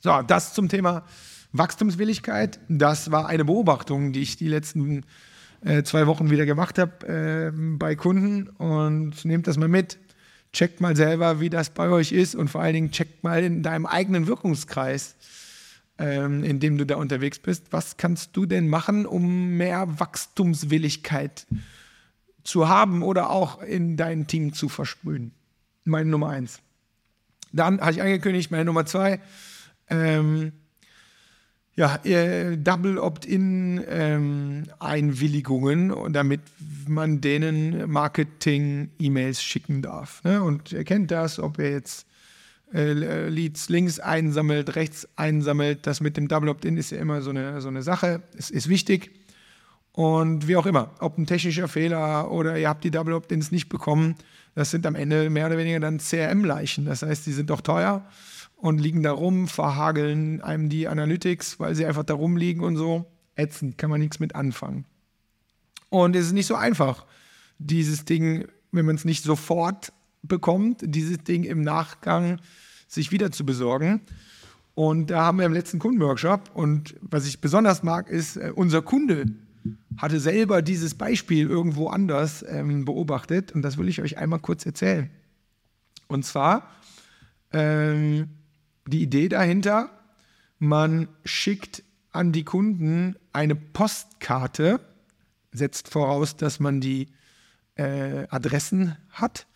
So, 0.00 0.20
das 0.22 0.52
zum 0.54 0.68
Thema 0.68 1.04
Wachstumswilligkeit. 1.52 2.60
Das 2.68 3.10
war 3.10 3.26
eine 3.26 3.44
Beobachtung, 3.44 4.12
die 4.12 4.20
ich 4.20 4.36
die 4.36 4.48
letzten 4.48 5.04
äh, 5.64 5.82
zwei 5.82 6.06
Wochen 6.06 6.30
wieder 6.30 6.46
gemacht 6.46 6.78
habe 6.78 7.06
äh, 7.06 7.52
bei 7.54 7.94
Kunden 7.94 8.48
und 8.48 9.24
nehmt 9.24 9.46
das 9.46 9.58
mal 9.58 9.68
mit. 9.68 9.98
checkt 10.52 10.80
mal 10.80 10.96
selber, 10.96 11.40
wie 11.40 11.50
das 11.50 11.70
bei 11.70 11.88
euch 11.88 12.12
ist 12.12 12.34
und 12.34 12.48
vor 12.48 12.60
allen 12.60 12.74
Dingen 12.74 12.90
checkt 12.90 13.22
mal 13.22 13.42
in 13.42 13.62
deinem 13.62 13.86
eigenen 13.86 14.26
Wirkungskreis, 14.26 15.16
ähm, 15.98 16.44
in 16.44 16.60
dem 16.60 16.78
du 16.78 16.86
da 16.86 16.96
unterwegs 16.96 17.38
bist. 17.38 17.72
Was 17.72 17.96
kannst 17.96 18.36
du 18.36 18.46
denn 18.46 18.68
machen, 18.68 19.06
um 19.06 19.56
mehr 19.56 20.00
Wachstumswilligkeit 20.00 21.46
zu 22.44 22.68
haben 22.68 23.02
oder 23.02 23.30
auch 23.30 23.62
in 23.62 23.96
dein 23.96 24.26
Team 24.26 24.52
zu 24.52 24.68
versprühen? 24.68 25.32
Meine 25.84 26.10
Nummer 26.10 26.30
eins. 26.30 26.60
Dann 27.52 27.80
habe 27.80 27.92
ich 27.92 28.02
angekündigt, 28.02 28.50
meine 28.50 28.64
Nummer 28.64 28.86
zwei. 28.86 29.20
Ähm, 29.88 30.52
ja, 31.74 31.96
äh, 32.04 32.58
Double 32.58 32.98
Opt-in-Einwilligungen, 32.98 35.90
ähm, 35.90 36.12
damit 36.12 36.42
man 36.86 37.22
denen 37.22 37.90
Marketing-E-Mails 37.90 39.42
schicken 39.42 39.80
darf. 39.80 40.22
Ne? 40.24 40.42
Und 40.42 40.72
ihr 40.72 40.84
kennt 40.84 41.10
das, 41.10 41.38
ob 41.38 41.58
ihr 41.58 41.70
jetzt 41.70 42.06
äh, 42.74 43.28
Leads 43.28 43.68
links 43.68 43.98
einsammelt, 44.00 44.76
rechts 44.76 45.08
einsammelt. 45.16 45.86
Das 45.86 46.00
mit 46.00 46.16
dem 46.16 46.28
Double 46.28 46.48
Opt-in 46.48 46.76
ist 46.76 46.90
ja 46.90 46.98
immer 46.98 47.22
so 47.22 47.30
eine, 47.30 47.60
so 47.60 47.68
eine 47.68 47.82
Sache. 47.82 48.22
Es 48.36 48.50
ist 48.50 48.68
wichtig. 48.68 49.10
Und 49.92 50.48
wie 50.48 50.56
auch 50.56 50.66
immer, 50.66 50.90
ob 51.00 51.18
ein 51.18 51.26
technischer 51.26 51.68
Fehler 51.68 52.30
oder 52.30 52.56
ihr 52.58 52.68
habt 52.68 52.82
die 52.82 52.90
Double 52.90 53.12
Opt-ins 53.12 53.52
nicht 53.52 53.68
bekommen, 53.68 54.14
das 54.54 54.70
sind 54.70 54.86
am 54.86 54.94
Ende 54.94 55.28
mehr 55.30 55.46
oder 55.46 55.58
weniger 55.58 55.80
dann 55.80 55.98
CRM-Leichen. 55.98 56.86
Das 56.86 57.02
heißt, 57.02 57.26
die 57.26 57.32
sind 57.32 57.50
doch 57.50 57.60
teuer 57.60 58.06
und 58.56 58.80
liegen 58.80 59.02
da 59.02 59.12
rum, 59.12 59.48
verhageln 59.48 60.40
einem 60.40 60.68
die 60.68 60.88
Analytics, 60.88 61.60
weil 61.60 61.74
sie 61.74 61.84
einfach 61.84 62.04
da 62.04 62.14
rumliegen 62.14 62.62
und 62.62 62.76
so. 62.76 63.06
Ätzend, 63.34 63.76
kann 63.78 63.90
man 63.90 64.00
nichts 64.00 64.18
mit 64.18 64.34
anfangen. 64.34 64.84
Und 65.88 66.16
es 66.16 66.26
ist 66.26 66.32
nicht 66.32 66.46
so 66.46 66.54
einfach, 66.54 67.06
dieses 67.58 68.04
Ding, 68.04 68.46
wenn 68.70 68.86
man 68.86 68.96
es 68.96 69.04
nicht 69.04 69.24
sofort 69.24 69.92
bekommt, 70.22 70.80
dieses 70.82 71.18
Ding 71.18 71.44
im 71.44 71.62
Nachgang 71.62 72.40
sich 72.92 73.10
wieder 73.10 73.32
zu 73.32 73.46
besorgen. 73.46 74.02
Und 74.74 75.10
da 75.10 75.24
haben 75.24 75.38
wir 75.38 75.46
im 75.46 75.52
letzten 75.52 75.78
Kundenworkshop 75.78 76.50
und 76.54 76.94
was 77.00 77.26
ich 77.26 77.40
besonders 77.40 77.82
mag, 77.82 78.08
ist, 78.08 78.36
äh, 78.36 78.52
unser 78.54 78.82
Kunde 78.82 79.26
hatte 79.96 80.18
selber 80.18 80.62
dieses 80.62 80.94
Beispiel 80.94 81.48
irgendwo 81.48 81.88
anders 81.88 82.44
ähm, 82.48 82.84
beobachtet 82.84 83.52
und 83.52 83.62
das 83.62 83.76
will 83.76 83.88
ich 83.88 84.00
euch 84.00 84.18
einmal 84.18 84.40
kurz 84.40 84.64
erzählen. 84.66 85.10
Und 86.08 86.24
zwar 86.24 86.68
ähm, 87.52 88.28
die 88.86 89.02
Idee 89.02 89.28
dahinter, 89.28 89.90
man 90.58 91.08
schickt 91.24 91.84
an 92.10 92.32
die 92.32 92.44
Kunden 92.44 93.16
eine 93.32 93.54
Postkarte, 93.54 94.80
setzt 95.52 95.88
voraus, 95.88 96.36
dass 96.36 96.60
man 96.60 96.80
die 96.80 97.08
äh, 97.76 98.26
Adressen 98.28 98.96
hat 99.10 99.46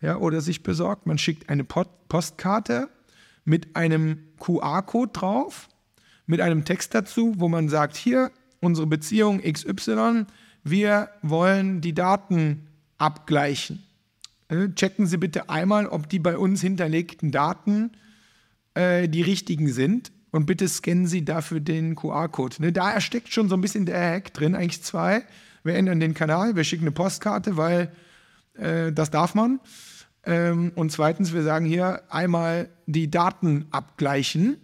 ja, 0.00 0.16
oder 0.16 0.40
sich 0.40 0.62
besorgt. 0.62 1.06
Man 1.06 1.18
schickt 1.18 1.48
eine 1.48 1.64
Postkarte 1.64 2.88
mit 3.44 3.76
einem 3.76 4.18
QR-Code 4.38 5.12
drauf, 5.12 5.68
mit 6.26 6.40
einem 6.40 6.64
Text 6.64 6.94
dazu, 6.94 7.34
wo 7.38 7.48
man 7.48 7.68
sagt, 7.68 7.96
hier 7.96 8.30
unsere 8.60 8.86
Beziehung 8.86 9.40
XY, 9.40 10.26
wir 10.62 11.08
wollen 11.22 11.80
die 11.80 11.94
Daten 11.94 12.68
abgleichen. 12.98 13.82
Äh, 14.48 14.68
checken 14.74 15.06
Sie 15.06 15.16
bitte 15.16 15.48
einmal, 15.48 15.86
ob 15.86 16.08
die 16.08 16.18
bei 16.18 16.36
uns 16.36 16.60
hinterlegten 16.60 17.30
Daten 17.30 17.92
äh, 18.74 19.08
die 19.08 19.22
richtigen 19.22 19.72
sind. 19.72 20.12
Und 20.32 20.46
bitte 20.46 20.68
scannen 20.68 21.06
Sie 21.06 21.24
dafür 21.24 21.58
den 21.58 21.96
QR-Code. 21.96 22.56
Ne, 22.60 22.72
da 22.72 23.00
steckt 23.00 23.32
schon 23.32 23.48
so 23.48 23.56
ein 23.56 23.60
bisschen 23.60 23.86
der 23.86 23.98
Hack 23.98 24.32
drin, 24.32 24.54
eigentlich 24.54 24.82
zwei. 24.82 25.24
Wir 25.64 25.74
ändern 25.74 25.98
den 25.98 26.14
Kanal, 26.14 26.54
wir 26.56 26.64
schicken 26.64 26.84
eine 26.84 26.92
Postkarte, 26.92 27.56
weil 27.56 27.90
äh, 28.60 28.92
das 28.92 29.10
darf 29.10 29.34
man. 29.34 29.60
Ähm, 30.24 30.72
und 30.74 30.92
zweitens, 30.92 31.32
wir 31.32 31.42
sagen 31.42 31.64
hier 31.64 32.02
einmal 32.10 32.68
die 32.86 33.10
Daten 33.10 33.66
abgleichen. 33.70 34.56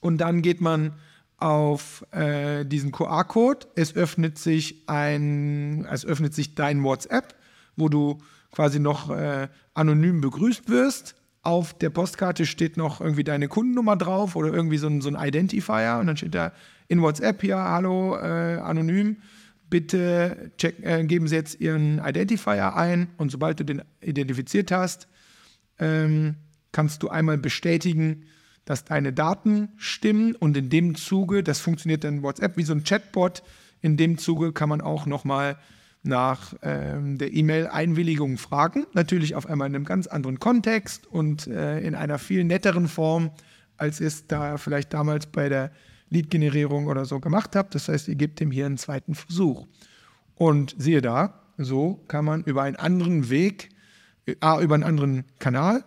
Und 0.00 0.18
dann 0.18 0.42
geht 0.42 0.60
man 0.60 0.94
auf 1.36 2.06
äh, 2.12 2.64
diesen 2.64 2.92
QR-Code. 2.92 3.66
Es 3.74 3.94
öffnet 3.94 4.38
sich 4.38 4.88
ein, 4.88 5.86
es 5.90 6.04
öffnet 6.04 6.34
sich 6.34 6.54
dein 6.54 6.82
WhatsApp, 6.82 7.34
wo 7.76 7.88
du 7.88 8.18
quasi 8.52 8.78
noch 8.78 9.10
äh, 9.10 9.48
anonym 9.74 10.20
begrüßt 10.20 10.68
wirst 10.68 11.14
auf 11.42 11.74
der 11.74 11.90
Postkarte 11.90 12.44
steht 12.44 12.76
noch 12.76 13.00
irgendwie 13.00 13.24
deine 13.24 13.48
Kundennummer 13.48 13.96
drauf 13.96 14.36
oder 14.36 14.52
irgendwie 14.52 14.76
so 14.76 14.88
ein, 14.88 15.00
so 15.00 15.08
ein 15.08 15.16
Identifier 15.16 15.98
und 16.00 16.06
dann 16.06 16.16
steht 16.16 16.34
da 16.34 16.52
in 16.88 17.00
WhatsApp 17.00 17.40
hier, 17.40 17.56
hallo, 17.56 18.16
äh, 18.16 18.58
anonym, 18.58 19.16
bitte 19.70 20.52
check, 20.58 20.84
äh, 20.84 21.04
geben 21.04 21.28
Sie 21.28 21.36
jetzt 21.36 21.60
Ihren 21.60 22.00
Identifier 22.04 22.76
ein 22.76 23.08
und 23.16 23.30
sobald 23.30 23.60
du 23.60 23.64
den 23.64 23.82
identifiziert 24.00 24.70
hast, 24.70 25.08
ähm, 25.78 26.36
kannst 26.72 27.02
du 27.02 27.08
einmal 27.08 27.38
bestätigen, 27.38 28.24
dass 28.64 28.84
deine 28.84 29.12
Daten 29.12 29.70
stimmen 29.76 30.34
und 30.34 30.56
in 30.56 30.68
dem 30.68 30.94
Zuge, 30.94 31.42
das 31.42 31.60
funktioniert 31.60 32.04
dann 32.04 32.22
WhatsApp 32.22 32.56
wie 32.56 32.64
so 32.64 32.74
ein 32.74 32.84
Chatbot, 32.84 33.42
in 33.80 33.96
dem 33.96 34.18
Zuge 34.18 34.52
kann 34.52 34.68
man 34.68 34.80
auch 34.80 35.06
nochmal 35.06 35.54
mal 35.54 35.60
nach 36.02 36.54
ähm, 36.62 37.18
der 37.18 37.32
E-Mail-Einwilligung 37.32 38.38
fragen. 38.38 38.86
Natürlich 38.94 39.34
auf 39.34 39.46
einmal 39.46 39.68
in 39.68 39.74
einem 39.74 39.84
ganz 39.84 40.06
anderen 40.06 40.38
Kontext 40.38 41.06
und 41.06 41.46
äh, 41.46 41.80
in 41.80 41.94
einer 41.94 42.18
viel 42.18 42.44
netteren 42.44 42.88
Form, 42.88 43.30
als 43.76 44.00
es 44.00 44.26
da 44.26 44.56
vielleicht 44.56 44.94
damals 44.94 45.26
bei 45.26 45.48
der 45.48 45.70
Lead-Generierung 46.10 46.86
oder 46.86 47.04
so 47.04 47.20
gemacht 47.20 47.56
habt. 47.56 47.74
Das 47.74 47.88
heißt, 47.88 48.08
ihr 48.08 48.16
gebt 48.16 48.40
dem 48.40 48.50
hier 48.50 48.66
einen 48.66 48.78
zweiten 48.78 49.14
Versuch. 49.14 49.66
Und 50.34 50.74
siehe 50.78 51.00
da, 51.00 51.40
so 51.56 52.04
kann 52.08 52.24
man 52.24 52.42
über 52.44 52.62
einen 52.62 52.76
anderen 52.76 53.30
Weg, 53.30 53.70
äh, 54.26 54.34
über 54.62 54.74
einen 54.74 54.84
anderen 54.84 55.24
Kanal, 55.38 55.84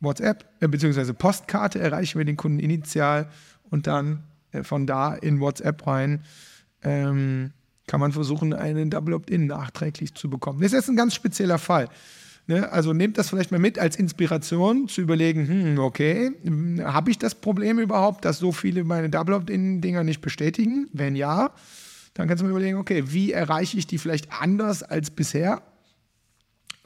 WhatsApp 0.00 0.44
äh, 0.60 0.68
bzw. 0.68 1.12
Postkarte 1.12 1.78
erreichen 1.78 2.18
wir 2.18 2.24
den 2.24 2.36
Kunden 2.36 2.58
initial 2.58 3.28
und 3.70 3.86
dann 3.86 4.24
äh, 4.52 4.62
von 4.62 4.86
da 4.86 5.14
in 5.14 5.40
WhatsApp 5.40 5.86
rein. 5.86 6.24
Ähm, 6.82 7.52
kann 7.86 8.00
man 8.00 8.12
versuchen, 8.12 8.54
einen 8.54 8.90
Double 8.90 9.14
Opt-in 9.14 9.46
nachträglich 9.46 10.14
zu 10.14 10.30
bekommen. 10.30 10.60
Das 10.60 10.68
ist 10.68 10.72
jetzt 10.72 10.88
ein 10.88 10.96
ganz 10.96 11.14
spezieller 11.14 11.58
Fall. 11.58 11.88
Ne? 12.46 12.70
Also 12.72 12.92
nehmt 12.92 13.18
das 13.18 13.30
vielleicht 13.30 13.52
mal 13.52 13.60
mit 13.60 13.78
als 13.78 13.96
Inspiration, 13.96 14.88
zu 14.88 15.00
überlegen, 15.00 15.46
hm, 15.46 15.78
okay, 15.78 16.32
habe 16.82 17.10
ich 17.10 17.18
das 17.18 17.34
Problem 17.34 17.78
überhaupt, 17.78 18.24
dass 18.24 18.38
so 18.38 18.52
viele 18.52 18.84
meine 18.84 19.10
Double 19.10 19.34
Opt-in-Dinger 19.34 20.02
nicht 20.02 20.20
bestätigen? 20.20 20.88
Wenn 20.92 21.14
ja, 21.14 21.52
dann 22.14 22.28
kannst 22.28 22.42
du 22.42 22.44
mir 22.44 22.50
überlegen, 22.50 22.78
okay, 22.78 23.04
wie 23.06 23.32
erreiche 23.32 23.78
ich 23.78 23.86
die 23.86 23.98
vielleicht 23.98 24.32
anders 24.32 24.82
als 24.82 25.10
bisher? 25.10 25.62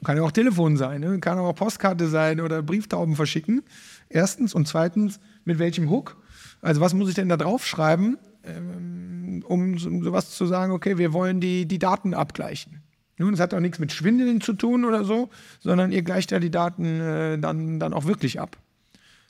Kann 0.03 0.15
ja 0.15 0.23
auch 0.23 0.31
Telefon 0.31 0.77
sein, 0.77 1.01
ne? 1.01 1.19
kann 1.19 1.39
auch 1.39 1.53
Postkarte 1.53 2.07
sein 2.07 2.39
oder 2.39 2.61
Brieftauben 2.61 3.15
verschicken. 3.15 3.63
Erstens 4.09 4.53
und 4.53 4.67
zweitens, 4.67 5.19
mit 5.43 5.57
welchem 5.57 5.89
Hook? 5.89 6.17
Also 6.61 6.81
was 6.81 6.93
muss 6.93 7.09
ich 7.09 7.15
denn 7.15 7.29
da 7.29 7.37
draufschreiben, 7.37 8.17
ähm, 8.43 9.43
um 9.47 9.77
sowas 9.79 10.31
zu 10.31 10.45
sagen, 10.45 10.71
okay, 10.71 10.99
wir 10.99 11.13
wollen 11.13 11.41
die, 11.41 11.67
die 11.67 11.79
Daten 11.79 12.13
abgleichen. 12.13 12.83
Nun, 13.17 13.31
das 13.31 13.39
hat 13.39 13.53
auch 13.53 13.59
nichts 13.59 13.79
mit 13.79 13.91
Schwindeln 13.91 14.41
zu 14.41 14.53
tun 14.53 14.85
oder 14.85 15.03
so, 15.03 15.29
sondern 15.59 15.91
ihr 15.91 16.03
gleicht 16.03 16.31
ja 16.31 16.39
die 16.39 16.51
Daten 16.51 17.01
äh, 17.01 17.39
dann, 17.39 17.79
dann 17.79 17.93
auch 17.93 18.05
wirklich 18.05 18.39
ab. 18.39 18.57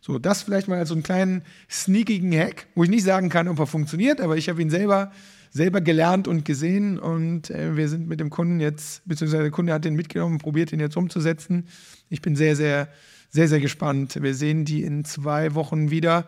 So, 0.02 0.20
das 0.20 0.44
vielleicht 0.44 0.68
mal 0.68 0.78
als 0.78 0.90
so 0.90 0.96
einen 0.96 1.04
kleinen 1.04 1.42
sneakigen 1.70 2.32
Hack, 2.34 2.68
wo 2.76 2.84
ich 2.84 2.90
nicht 2.90 3.04
sagen 3.04 3.30
kann, 3.30 3.48
ob 3.48 3.60
er 3.60 3.68
funktioniert, 3.68 4.22
aber 4.22 4.38
ich 4.38 4.50
habe 4.50 4.62
ihn 4.62 4.70
selber, 4.70 5.12
selber 5.52 5.82
gelernt 5.82 6.28
und 6.28 6.46
gesehen 6.46 7.00
und 7.00 7.50
äh, 7.50 7.76
wir 7.76 7.90
sind 7.90 8.08
mit 8.08 8.20
dem 8.20 8.30
Kunden 8.30 8.60
jetzt, 8.60 9.08
beziehungsweise 9.08 9.44
der 9.44 9.52
Kunde 9.52 9.74
hat 9.74 9.86
den 9.86 9.96
mitgenommen 9.96 10.38
probiert, 10.38 10.72
ihn 10.72 10.80
jetzt 10.80 10.98
umzusetzen. 10.98 11.68
Ich 12.10 12.22
bin 12.22 12.36
sehr, 12.36 12.56
sehr, 12.56 12.90
sehr, 13.30 13.48
sehr 13.48 13.60
gespannt. 13.60 14.22
Wir 14.22 14.34
sehen 14.34 14.66
die 14.66 14.84
in 14.84 15.04
zwei 15.06 15.56
Wochen 15.56 15.92
wieder. 15.92 16.28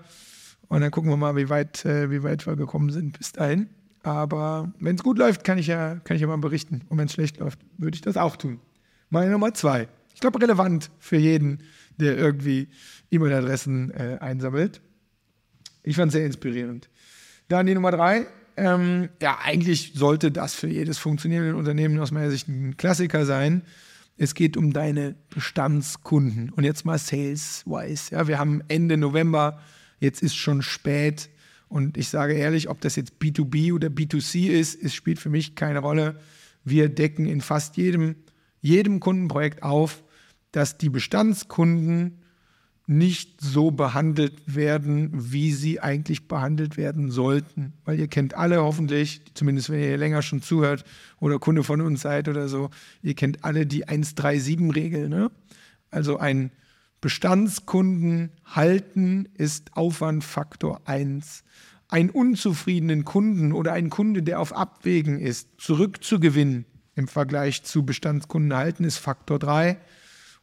Und 0.68 0.82
dann 0.82 0.92
gucken 0.92 1.10
wir 1.10 1.18
mal, 1.18 1.36
wie 1.36 1.50
weit, 1.50 1.86
äh, 1.86 2.12
wie 2.12 2.24
weit 2.24 2.46
wir 2.46 2.56
gekommen 2.56 2.92
sind 2.92 3.18
bis 3.18 3.32
dahin. 3.32 3.70
Aber 4.04 4.72
wenn 4.80 4.96
es 4.96 5.04
gut 5.04 5.18
läuft, 5.18 5.44
kann 5.44 5.58
ich, 5.58 5.68
ja, 5.68 5.96
kann 5.96 6.16
ich 6.16 6.22
ja 6.22 6.28
mal 6.28 6.38
berichten. 6.38 6.82
Und 6.90 6.98
wenn 6.98 7.08
es 7.08 7.14
schlecht 7.14 7.38
läuft, 7.38 7.60
würde 7.78 7.96
ich 7.96 8.02
das 8.02 8.18
auch 8.18 8.36
tun. 8.36 8.60
Meine 9.10 9.32
Nummer 9.32 9.54
zwei. 9.54 9.88
Ich 10.14 10.22
glaube, 10.22 10.42
relevant 10.42 10.90
für 11.00 11.18
jeden, 11.18 11.64
der 11.98 12.18
irgendwie 12.18 12.70
E-Mail-Adressen 13.12 13.92
äh, 13.92 14.18
einsammelt. 14.20 14.82
Ich 15.84 15.96
fand 15.96 16.10
es 16.10 16.14
sehr 16.14 16.26
inspirierend. 16.26 16.90
Dann 17.48 17.66
die 17.66 17.74
Nummer 17.74 17.92
drei. 17.92 18.28
Ähm, 18.58 19.10
ja, 19.22 19.40
eigentlich 19.44 19.94
sollte 19.96 20.32
das 20.32 20.54
für 20.54 20.68
jedes 20.68 20.98
funktionierende 20.98 21.56
Unternehmen 21.56 22.00
aus 22.00 22.12
meiner 22.12 22.30
Sicht 22.30 22.48
ein 22.48 22.78
Klassiker 22.78 23.26
sein. 23.26 23.64
Es 24.18 24.36
geht 24.36 24.58
um 24.58 24.74
deine 24.74 25.16
Bestandskunden. 25.30 26.50
Und 26.52 26.64
jetzt 26.64 26.86
mal 26.86 26.98
sales-wise. 26.98 28.14
Ja, 28.14 28.28
wir 28.28 28.38
haben 28.38 28.62
Ende 28.68 28.98
November 28.98 29.60
Jetzt 30.00 30.24
ist 30.24 30.36
schon 30.36 30.62
spät 30.62 31.30
und 31.70 31.98
ich 31.98 32.10
sage 32.10 32.34
ehrlich, 32.34 32.68
ob 32.70 32.82
das 32.82 32.96
jetzt 32.96 33.14
B2B 33.22 33.74
oder 33.74 33.88
B2C 33.88 34.50
ist, 34.50 34.82
es 34.82 34.94
spielt 34.94 35.20
für 35.20 35.30
mich 35.30 35.56
keine 35.56 35.80
Rolle. 35.80 36.20
Wir 36.64 36.90
decken 36.90 37.28
in 37.28 37.42
fast 37.42 37.78
jedem, 37.78 38.16
jedem 38.60 39.00
Kundenprojekt 39.00 39.64
auf, 39.64 40.04
dass 40.52 40.80
die 40.80 40.90
Bestandskunden 40.90 42.20
nicht 42.88 43.40
so 43.40 43.70
behandelt 43.70 44.42
werden, 44.48 45.12
wie 45.14 45.52
sie 45.52 45.80
eigentlich 45.80 46.28
behandelt 46.28 46.76
werden 46.76 47.12
sollten. 47.12 47.74
Weil 47.86 48.00
ihr 48.00 48.08
kennt 48.08 48.34
alle 48.34 48.64
hoffentlich, 48.64 49.22
zumindest 49.36 49.70
wenn 49.70 49.80
ihr 49.80 49.96
länger 49.96 50.24
schon 50.24 50.42
zuhört 50.42 50.84
oder 51.20 51.38
Kunde 51.38 51.64
von 51.64 51.82
uns 51.82 52.02
seid 52.02 52.28
oder 52.28 52.50
so, 52.50 52.72
ihr 53.04 53.14
kennt 53.14 53.46
alle 53.46 53.68
die 53.68 53.86
137-Regel. 53.86 55.08
Ne? 55.08 55.30
Also 55.92 56.18
ein 56.18 56.50
Bestandskunden 57.02 58.32
halten 58.44 59.30
ist 59.36 59.76
Aufwandfaktor 59.76 60.82
1. 60.86 61.44
Einen 61.88 62.10
unzufriedenen 62.10 63.06
Kunden 63.06 63.54
oder 63.54 63.74
einen 63.74 63.90
Kunde, 63.90 64.22
der 64.22 64.40
auf 64.40 64.54
Abwägen 64.54 65.20
ist, 65.20 65.50
zurückzugewinnen 65.58 66.66
im 66.96 67.08
Vergleich 67.08 67.64
zu 67.64 67.86
Bestandskunden 67.86 68.54
halten, 68.54 68.84
ist 68.84 68.98
Faktor 68.98 69.40
3. 69.40 69.78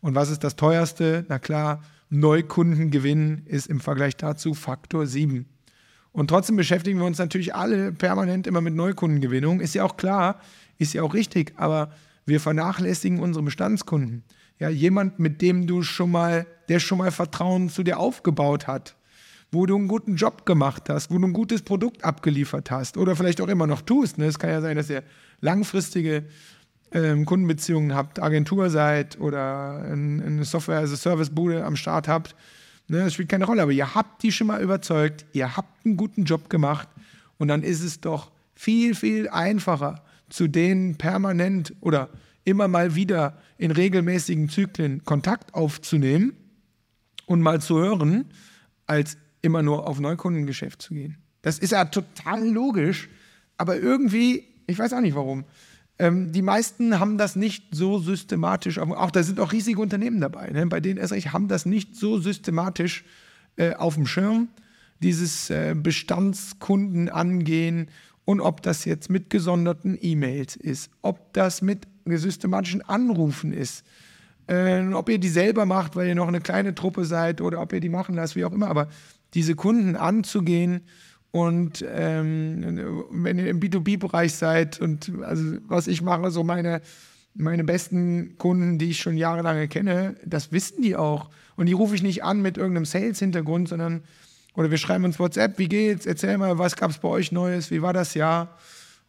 Und 0.01 0.15
was 0.15 0.31
ist 0.31 0.45
das 0.45 0.57
teuerste? 0.57 1.27
Na 1.29 1.39
klar, 1.39 1.83
Neukundengewinn 2.09 3.43
ist 3.45 3.67
im 3.67 3.81
Vergleich 3.81 4.17
dazu 4.17 4.55
Faktor 4.55 5.07
7. 5.07 5.47
Und 6.13 6.29
trotzdem 6.29 6.57
beschäftigen 6.57 6.99
wir 6.99 7.07
uns 7.07 7.19
natürlich 7.19 7.55
alle 7.55 7.93
permanent 7.93 8.47
immer 8.47 8.63
mit 8.63 8.75
Neukundengewinnung. 8.75 9.61
Ist 9.61 9.75
ja 9.75 9.85
auch 9.85 9.99
klar, 9.99 10.41
ist 10.79 10.95
ja 10.95 11.03
auch 11.03 11.13
richtig, 11.13 11.53
aber 11.57 11.93
wir 12.25 12.41
vernachlässigen 12.41 13.21
unsere 13.21 13.45
Bestandskunden. 13.45 14.25
Ja, 14.59 14.71
jemand, 14.71 15.19
mit 15.19 15.43
dem 15.43 15.67
du 15.67 15.83
schon 15.83 16.11
mal, 16.11 16.47
der 16.69 16.81
schon 16.81 16.99
mal 16.99 17.11
Vertrauen 17.11 17.69
zu 17.69 17.83
dir 17.83 17.99
aufgebaut 17.99 18.67
hat, 18.67 18.97
wo 19.53 19.67
du 19.67 19.77
einen 19.77 19.89
guten 19.89 20.17
Job 20.17 20.47
gemacht 20.47 20.89
hast, 20.89 21.11
wo 21.11 21.19
du 21.19 21.27
ein 21.27 21.33
gutes 21.33 21.63
Produkt 21.63 22.05
abgeliefert 22.05 22.71
hast 22.71 22.97
oder 22.97 23.17
vielleicht 23.17 23.41
auch 23.41 23.49
immer 23.49 23.67
noch 23.67 23.83
tust. 23.83 24.19
Ne? 24.19 24.27
Es 24.27 24.39
kann 24.39 24.51
ja 24.51 24.61
sein, 24.61 24.77
dass 24.77 24.91
ihr 24.91 25.03
langfristige 25.41 26.25
ähm, 26.93 27.27
Kundenbeziehungen 27.27 27.95
habt, 27.95 28.23
Agentur 28.23 28.71
seid 28.71 29.21
oder 29.21 29.83
eine 29.83 30.45
Software-as-a-Service-Bude 30.45 31.65
am 31.65 31.77
Start 31.77 32.09
habt. 32.09 32.35
Ne? 32.89 32.99
Das 33.01 33.15
spielt 33.15 33.29
keine 33.29 33.45
Rolle, 33.45 33.63
aber 33.63 33.73
ihr 33.73 33.95
habt 33.95 34.23
die 34.23 34.33
schon 34.33 34.47
mal 34.47 34.63
überzeugt, 34.63 35.27
ihr 35.33 35.57
habt 35.57 35.85
einen 35.85 35.97
guten 35.97 36.25
Job 36.25 36.49
gemacht 36.49 36.89
und 37.39 37.49
dann 37.49 37.63
ist 37.63 37.83
es 37.83 38.01
doch 38.01 38.31
viel, 38.55 38.95
viel 38.95 39.29
einfacher, 39.29 40.03
zu 40.29 40.49
denen 40.49 40.97
permanent 40.97 41.75
oder 41.81 42.09
immer 42.47 42.69
mal 42.69 42.95
wieder 42.95 43.37
in 43.59 43.71
regelmäßigen 43.73 44.49
Zyklen 44.49 45.05
Kontakt 45.05 45.53
aufzunehmen 45.53 46.33
und 47.27 47.43
mal 47.43 47.61
zu 47.61 47.79
hören, 47.79 48.27
als 48.87 49.19
immer 49.43 49.63
nur 49.63 49.87
auf 49.87 50.01
Neukundengeschäft 50.01 50.81
zu 50.81 50.95
gehen. 50.95 51.19
Das 51.43 51.59
ist 51.59 51.73
ja 51.73 51.85
total 51.85 52.49
logisch, 52.49 53.09
aber 53.59 53.79
irgendwie, 53.79 54.45
ich 54.67 54.79
weiß 54.79 54.93
auch 54.93 55.01
nicht 55.01 55.17
warum. 55.17 55.45
Ähm, 55.99 56.31
die 56.33 56.43
meisten 56.43 57.01
haben 57.01 57.19
das 57.19 57.37
nicht 57.37 57.75
so 57.75 57.99
systematisch, 57.99 58.79
auch 58.79 59.11
da 59.11 59.23
sind 59.23 59.41
auch 59.41 59.53
riesige 59.53 59.81
Unternehmen 59.81 60.21
dabei, 60.21 60.51
ne, 60.51 60.67
bei 60.67 60.81
denen 60.81 60.99
erst 60.99 61.15
haben 61.33 61.49
das 61.49 61.67
nicht 61.67 61.97
so 61.97 62.19
systematisch 62.19 63.05
äh, 63.57 63.75
auf 63.75 63.95
dem 63.95 64.07
Schirm, 64.07 64.49
dieses 65.03 65.51
äh, 65.51 65.75
Bestandskunden 65.77 67.09
angehen 67.09 67.89
und 68.25 68.41
ob 68.41 68.63
das 68.63 68.85
jetzt 68.85 69.11
mit 69.11 69.31
gesonderten 69.31 69.99
E-Mails 70.01 70.55
ist, 70.55 70.91
ob 71.03 71.33
das 71.33 71.61
mit 71.63 71.87
systematischen 72.07 72.83
Anrufen 72.83 73.53
ist, 73.53 73.85
äh, 74.47 74.83
ob 74.93 75.09
ihr 75.09 75.19
die 75.19 75.29
selber 75.29 75.67
macht, 75.67 75.97
weil 75.97 76.09
ihr 76.09 76.15
noch 76.15 76.29
eine 76.29 76.41
kleine 76.41 76.75
Truppe 76.75 77.05
seid 77.05 77.41
oder 77.41 77.61
ob 77.61 77.73
ihr 77.73 77.81
die 77.81 77.89
machen 77.89 78.15
lasst, 78.15 78.37
wie 78.37 78.45
auch 78.45 78.53
immer, 78.53 78.69
aber 78.69 78.89
diese 79.35 79.55
Kunden 79.55 79.97
anzugehen 79.97 80.83
und 81.33 81.85
ähm, 81.87 83.05
wenn 83.11 83.39
ihr 83.39 83.49
im 83.49 83.61
B2B-Bereich 83.61 84.35
seid 84.35 84.81
und 84.81 85.13
also 85.23 85.59
was 85.67 85.87
ich 85.87 86.01
mache, 86.01 86.31
so 86.31 86.45
meine, 86.45 86.81
meine 87.35 87.65
besten 87.65 88.39
Kunden, 88.39 88.79
die 88.79 88.91
ich 88.91 89.01
schon 89.01 89.19
jahrelang 89.19 89.69
kenne, 89.69 90.17
das 90.25 90.53
wissen 90.53 90.81
die 90.81 90.97
auch. 90.97 91.29
Und 91.57 91.67
die 91.67 91.75
rufe 91.75 91.95
ich 91.95 92.03
nicht 92.03 92.25
an 92.25 92.41
mit 92.41 92.57
irgendeinem 92.57 92.87
Sales-Hintergrund, 92.87 93.69
sondern 93.69 94.03
oder 94.55 94.71
wir 94.71 94.79
schreiben 94.79 95.05
uns 95.05 95.19
WhatsApp, 95.19 95.59
wie 95.59 95.69
geht's? 95.69 96.07
Erzähl 96.07 96.39
mal, 96.39 96.59
was 96.59 96.77
gab 96.77 96.91
es 96.91 96.99
bei 96.99 97.09
euch 97.09 97.31
Neues? 97.31 97.71
Wie 97.71 97.83
war 97.83 97.93
das 97.93 98.15
Jahr? 98.15 98.57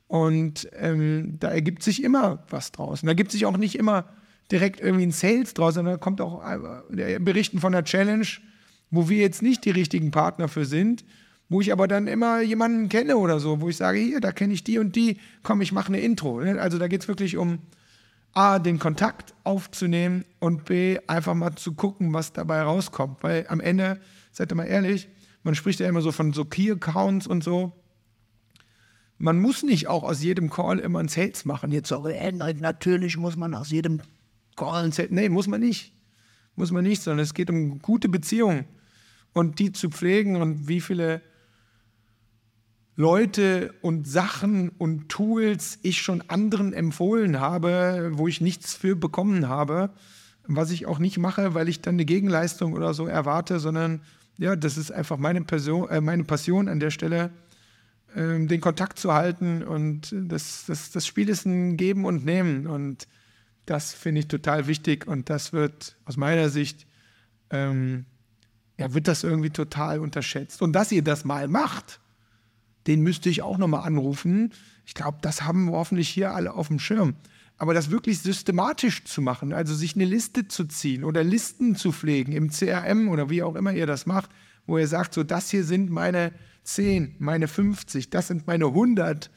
Und 0.08 0.70
ähm, 0.74 1.36
da 1.40 1.50
ergibt 1.50 1.84
sich 1.84 2.04
immer 2.04 2.44
was 2.50 2.72
draus. 2.72 3.02
Und 3.04 3.08
da 3.08 3.14
gibt 3.14 3.32
sich 3.32 3.46
auch 3.46 3.58
nicht 3.58 3.76
immer 3.76 4.06
direkt 4.52 4.80
irgendwie 4.80 5.06
ein 5.06 5.12
Sales 5.12 5.54
draus, 5.54 5.74
sondern 5.74 5.96
da 5.96 5.98
kommt 5.98 6.22
auch 6.22 6.42
äh, 6.96 7.20
Berichten 7.20 7.60
von 7.60 7.74
der 7.74 7.84
Challenge, 7.84 8.28
wo 8.90 9.10
wir 9.10 9.18
jetzt 9.18 9.42
nicht 9.42 9.66
die 9.66 9.72
richtigen 9.72 10.12
Partner 10.12 10.48
für 10.48 10.66
sind, 10.66 11.04
wo 11.50 11.60
ich 11.62 11.72
aber 11.72 11.88
dann 11.88 12.08
immer 12.08 12.42
jemanden 12.42 12.90
kenne 12.90 13.18
oder 13.18 13.40
so, 13.40 13.62
wo 13.62 13.70
ich 13.70 13.78
sage, 13.78 14.00
hier, 14.00 14.22
da 14.22 14.32
kenne 14.32 14.54
ich 14.54 14.64
die 14.64 14.80
und 14.80 14.96
die, 14.96 15.18
komm, 15.44 15.62
ich 15.62 15.72
mache 15.72 15.90
eine 15.90 16.00
Intro. 16.00 16.40
Ne? 16.40 16.60
Also 16.60 16.78
da 16.78 16.88
geht 16.88 17.02
es 17.02 17.08
wirklich 17.08 17.38
um 17.38 17.60
A, 18.34 18.60
den 18.60 18.80
Kontakt 18.80 19.34
aufzunehmen 19.44 20.24
und 20.40 20.66
B, 20.66 21.00
einfach 21.08 21.34
mal 21.34 21.56
zu 21.56 21.74
gucken, 21.74 22.14
was 22.14 22.34
dabei 22.34 22.62
rauskommt. 22.62 23.24
Weil 23.24 23.46
am 23.50 23.60
Ende, 23.60 24.00
seid 24.32 24.52
ihr 24.52 24.56
mal 24.56 24.66
ehrlich, 24.66 25.10
man 25.44 25.56
spricht 25.56 25.80
ja 25.80 25.88
immer 25.88 26.02
so 26.02 26.12
von 26.12 26.34
so 26.34 26.46
Key-Accounts 26.46 27.28
und 27.28 27.44
so. 27.44 27.74
Man 29.18 29.40
muss 29.40 29.64
nicht 29.64 29.88
auch 29.88 30.04
aus 30.04 30.22
jedem 30.22 30.50
Call 30.50 30.80
immer 30.80 31.00
ein 31.00 31.08
Sales 31.08 31.46
machen. 31.46 31.72
Jetzt 31.72 31.90
so, 31.90 32.06
äh, 32.08 32.32
natürlich 32.32 33.18
muss 33.18 33.36
man 33.36 33.54
aus 33.56 33.72
jedem 33.72 34.02
Call 34.56 34.86
ein 34.86 34.92
Sales. 34.92 35.12
Nee, 35.12 35.30
muss 35.30 35.48
man 35.48 35.62
nicht. 35.62 35.94
Muss 36.56 36.72
man 36.72 36.84
nicht, 36.84 37.02
sondern 37.02 37.24
es 37.24 37.34
geht 37.34 37.50
um 37.50 37.80
gute 37.80 38.10
Beziehungen 38.10 38.66
und 39.34 39.60
die 39.60 39.72
zu 39.72 39.90
pflegen 39.90 40.36
und 40.38 40.68
wie 40.68 40.82
viele 40.82 41.22
Leute 42.96 43.76
und 43.82 44.08
Sachen 44.08 44.70
und 44.70 45.10
Tools 45.10 45.78
ich 45.84 46.02
schon 46.02 46.24
anderen 46.30 46.74
empfohlen 46.74 47.40
habe, 47.40 48.10
wo 48.14 48.28
ich 48.28 48.42
nichts 48.42 48.74
für 48.74 48.96
bekommen 48.96 49.48
habe, 49.48 49.92
was 50.48 50.72
ich 50.72 50.88
auch 50.88 50.98
nicht 50.98 51.20
mache, 51.20 51.54
weil 51.54 51.70
ich 51.70 51.82
dann 51.82 51.96
eine 51.96 52.06
Gegenleistung 52.06 52.74
oder 52.74 52.96
so 52.96 53.06
erwarte, 53.06 53.60
sondern 53.60 54.02
ja, 54.38 54.56
das 54.56 54.78
ist 54.78 54.92
einfach 54.92 55.18
meine, 55.18 55.44
Person, 55.44 55.88
äh, 55.90 56.02
meine 56.02 56.24
Passion 56.24 56.68
an 56.68 56.80
der 56.80 56.90
Stelle, 56.90 57.30
den 58.18 58.62
Kontakt 58.62 58.98
zu 58.98 59.14
halten 59.14 59.62
und 59.64 60.14
das, 60.14 60.66
das, 60.66 60.92
das 60.92 61.06
Spiel 61.06 61.30
ist 61.30 61.46
ein 61.46 61.78
Geben 61.78 62.06
und 62.06 62.26
Nehmen 62.26 62.66
und 62.66 63.08
das 63.66 63.94
finde 63.94 64.22
ich 64.22 64.28
total 64.28 64.66
wichtig 64.68 65.06
und 65.08 65.30
das 65.30 65.54
wird 65.54 65.98
aus 66.06 66.18
meiner 66.18 66.50
Sicht 66.50 66.88
ähm, 67.52 68.06
ja, 68.78 68.94
wird 68.94 69.08
das 69.08 69.24
irgendwie 69.24 69.50
total 69.50 70.00
unterschätzt. 70.00 70.62
Und 70.62 70.74
dass 70.74 70.92
ihr 70.92 71.04
das 71.04 71.26
mal 71.26 71.48
macht, 71.48 72.00
den 72.86 73.02
müsste 73.02 73.30
ich 73.30 73.42
auch 73.42 73.58
nochmal 73.58 73.86
anrufen. 73.86 74.54
Ich 74.86 74.94
glaube, 74.94 75.18
das 75.22 75.42
haben 75.42 75.66
wir 75.66 75.74
hoffentlich 75.74 76.10
hier 76.10 76.34
alle 76.34 76.54
auf 76.54 76.68
dem 76.68 76.80
Schirm. 76.80 77.16
Aber 77.58 77.74
das 77.74 77.90
wirklich 77.90 78.20
systematisch 78.20 79.04
zu 79.04 79.22
machen, 79.22 79.52
also 79.52 79.74
sich 79.74 79.96
eine 79.96 80.06
Liste 80.06 80.48
zu 80.48 80.66
ziehen 80.66 81.04
oder 81.04 81.24
Listen 81.24 81.76
zu 81.76 81.92
pflegen 81.92 82.32
im 82.32 82.52
CRM 82.52 83.10
oder 83.10 83.30
wie 83.32 83.42
auch 83.42 83.56
immer 83.56 83.74
ihr 83.74 83.88
das 83.88 84.06
macht, 84.06 84.30
wo 84.68 84.78
ihr 84.78 84.88
sagt, 84.88 85.14
so 85.14 85.24
das 85.24 85.50
hier 85.50 85.64
sind 85.64 85.90
meine 85.90 86.32
10, 86.68 87.16
meine 87.20 87.48
50, 87.48 88.10
das 88.10 88.28
sind 88.28 88.46
meine 88.46 88.66
100 88.66 89.32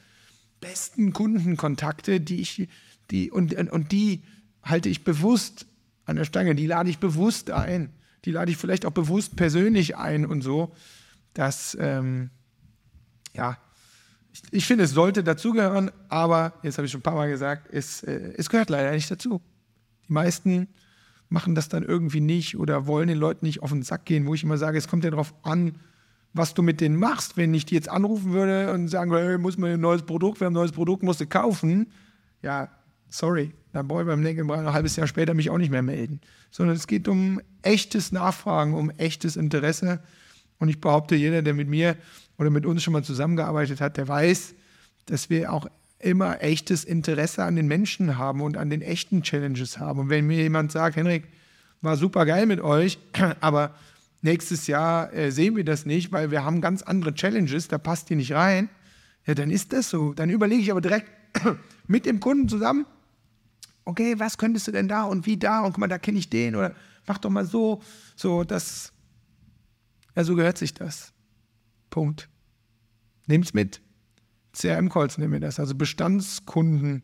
besten 0.59 1.13
Kundenkontakte, 1.13 2.19
die 2.19 2.41
ich, 2.41 2.67
die, 3.09 3.31
und, 3.31 3.53
und 3.71 3.91
die 3.91 4.23
halte 4.61 4.89
ich 4.89 5.03
bewusst 5.03 5.65
an 6.05 6.17
der 6.17 6.25
Stange, 6.25 6.55
die 6.55 6.67
lade 6.67 6.89
ich 6.89 6.99
bewusst 6.99 7.49
ein, 7.49 7.93
die 8.25 8.31
lade 8.31 8.51
ich 8.51 8.57
vielleicht 8.57 8.85
auch 8.85 8.91
bewusst 8.91 9.37
persönlich 9.37 9.95
ein 9.95 10.25
und 10.25 10.41
so. 10.41 10.75
dass, 11.33 11.77
ähm, 11.79 12.29
ja, 13.33 13.57
ich, 14.33 14.41
ich, 14.51 14.65
finde, 14.65 14.83
es 14.83 14.91
sollte 14.91 15.23
dazugehören, 15.23 15.89
aber, 16.09 16.53
jetzt 16.63 16.77
habe 16.77 16.85
ich 16.85 16.91
schon 16.91 16.99
ein 16.99 17.03
paar 17.03 17.15
Mal 17.15 17.29
gesagt, 17.29 17.69
es, 17.71 18.03
äh, 18.03 18.33
es 18.37 18.49
gehört 18.49 18.69
leider 18.69 18.91
nicht 18.91 19.09
dazu. 19.09 19.41
Die 20.09 20.13
meisten 20.13 20.67
machen 21.29 21.55
das 21.55 21.69
dann 21.69 21.83
irgendwie 21.83 22.19
nicht 22.19 22.57
oder 22.57 22.87
wollen 22.87 23.07
den 23.07 23.17
Leuten 23.17 23.45
nicht 23.45 23.63
auf 23.63 23.69
den 23.69 23.83
Sack 23.83 24.03
gehen, 24.03 24.25
wo 24.25 24.33
ich 24.33 24.43
immer 24.43 24.57
sage, 24.57 24.77
es 24.77 24.89
kommt 24.89 25.05
ja 25.05 25.09
darauf 25.09 25.33
an, 25.43 25.79
was 26.33 26.53
du 26.53 26.61
mit 26.61 26.81
denen 26.81 26.97
machst. 26.97 27.37
Wenn 27.37 27.53
ich 27.53 27.65
die 27.65 27.75
jetzt 27.75 27.89
anrufen 27.89 28.31
würde 28.31 28.73
und 28.73 28.87
sagen 28.87 29.11
würde, 29.11 29.27
hey, 29.27 29.37
muss 29.37 29.57
man 29.57 29.71
ein 29.71 29.79
neues 29.79 30.03
Produkt, 30.03 30.39
wir 30.39 30.45
haben 30.45 30.53
ein 30.53 30.55
neues 30.55 30.71
Produkt, 30.71 31.03
musst 31.03 31.21
du 31.21 31.27
kaufen, 31.27 31.91
ja, 32.41 32.69
sorry, 33.09 33.51
dann 33.73 33.87
brauche 33.87 34.01
ich 34.01 34.07
beim 34.07 34.21
nächsten 34.21 34.47
Mal 34.47 34.59
ein 34.59 34.73
halbes 34.73 34.95
Jahr 34.95 35.07
später 35.07 35.33
mich 35.33 35.49
auch 35.49 35.57
nicht 35.57 35.71
mehr 35.71 35.81
melden. 35.81 36.21
Sondern 36.49 36.75
es 36.75 36.87
geht 36.87 37.07
um 37.07 37.41
echtes 37.61 38.11
Nachfragen, 38.11 38.73
um 38.73 38.89
echtes 38.91 39.35
Interesse. 39.35 39.99
Und 40.59 40.69
ich 40.69 40.81
behaupte, 40.81 41.15
jeder, 41.15 41.41
der 41.41 41.53
mit 41.53 41.67
mir 41.67 41.95
oder 42.37 42.49
mit 42.49 42.65
uns 42.65 42.83
schon 42.83 42.93
mal 42.93 43.03
zusammengearbeitet 43.03 43.81
hat, 43.81 43.97
der 43.97 44.07
weiß, 44.07 44.55
dass 45.05 45.29
wir 45.29 45.51
auch 45.51 45.67
immer 45.99 46.41
echtes 46.41 46.83
Interesse 46.83 47.43
an 47.43 47.55
den 47.55 47.67
Menschen 47.67 48.17
haben 48.17 48.41
und 48.41 48.57
an 48.57 48.69
den 48.69 48.81
echten 48.81 49.21
Challenges 49.21 49.77
haben. 49.77 49.99
Und 49.99 50.09
wenn 50.09 50.25
mir 50.25 50.41
jemand 50.41 50.71
sagt, 50.71 50.95
Henrik, 50.95 51.27
war 51.81 51.97
super 51.97 52.25
geil 52.25 52.45
mit 52.45 52.61
euch, 52.61 52.99
aber 53.41 53.75
nächstes 54.21 54.67
Jahr 54.67 55.13
äh, 55.13 55.31
sehen 55.31 55.55
wir 55.55 55.63
das 55.63 55.85
nicht, 55.85 56.11
weil 56.11 56.31
wir 56.31 56.43
haben 56.43 56.61
ganz 56.61 56.81
andere 56.81 57.13
Challenges, 57.13 57.67
da 57.67 57.77
passt 57.77 58.09
die 58.09 58.15
nicht 58.15 58.33
rein, 58.33 58.69
ja, 59.25 59.35
dann 59.35 59.51
ist 59.51 59.73
das 59.73 59.89
so. 59.89 60.13
Dann 60.13 60.29
überlege 60.29 60.61
ich 60.61 60.71
aber 60.71 60.81
direkt 60.81 61.11
mit 61.87 62.05
dem 62.05 62.19
Kunden 62.19 62.47
zusammen, 62.49 62.85
okay, 63.85 64.15
was 64.17 64.37
könntest 64.37 64.67
du 64.67 64.71
denn 64.71 64.87
da 64.87 65.03
und 65.03 65.25
wie 65.25 65.37
da 65.37 65.61
und 65.61 65.73
guck 65.73 65.79
mal, 65.79 65.87
da 65.87 65.97
kenne 65.97 66.17
ich 66.19 66.29
den 66.29 66.55
oder 66.55 66.75
mach 67.07 67.17
doch 67.17 67.29
mal 67.29 67.45
so, 67.45 67.81
so, 68.15 68.43
das, 68.43 68.93
ja, 70.15 70.23
so 70.23 70.35
gehört 70.35 70.57
sich 70.57 70.73
das. 70.73 71.13
Punkt. 71.89 72.29
Nehmt's 73.27 73.53
mit. 73.53 73.81
CRM-Calls 74.53 75.17
nehmen 75.17 75.33
wir 75.33 75.39
das, 75.39 75.59
also 75.59 75.75
Bestandskunden 75.75 77.03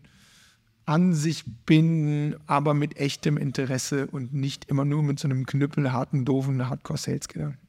an 0.87 1.13
sich 1.13 1.43
binden, 1.65 2.35
aber 2.47 2.73
mit 2.73 2.97
echtem 2.97 3.37
Interesse 3.37 4.07
und 4.07 4.33
nicht 4.33 4.65
immer 4.69 4.85
nur 4.85 5.03
mit 5.03 5.19
so 5.19 5.27
einem 5.27 5.45
knüppelharten, 5.45 6.23
doofen 6.23 6.69
Hardcore-Sales-Gedanken. 6.69 7.59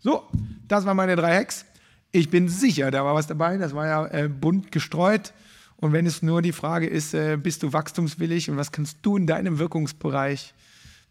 So, 0.00 0.24
das 0.66 0.84
waren 0.84 0.96
meine 0.96 1.14
drei 1.14 1.38
Hacks. 1.38 1.64
Ich 2.10 2.30
bin 2.30 2.48
sicher, 2.48 2.90
da 2.90 3.04
war 3.04 3.14
was 3.14 3.28
dabei. 3.28 3.56
Das 3.56 3.72
war 3.74 3.86
ja 3.86 4.06
äh, 4.08 4.28
bunt 4.28 4.72
gestreut. 4.72 5.32
Und 5.76 5.92
wenn 5.92 6.06
es 6.06 6.22
nur 6.22 6.42
die 6.42 6.52
Frage 6.52 6.88
ist, 6.88 7.14
äh, 7.14 7.38
bist 7.40 7.62
du 7.62 7.72
wachstumswillig 7.72 8.50
und 8.50 8.56
was 8.56 8.72
kannst 8.72 8.98
du 9.02 9.16
in 9.16 9.28
deinem 9.28 9.60
Wirkungsbereich 9.60 10.54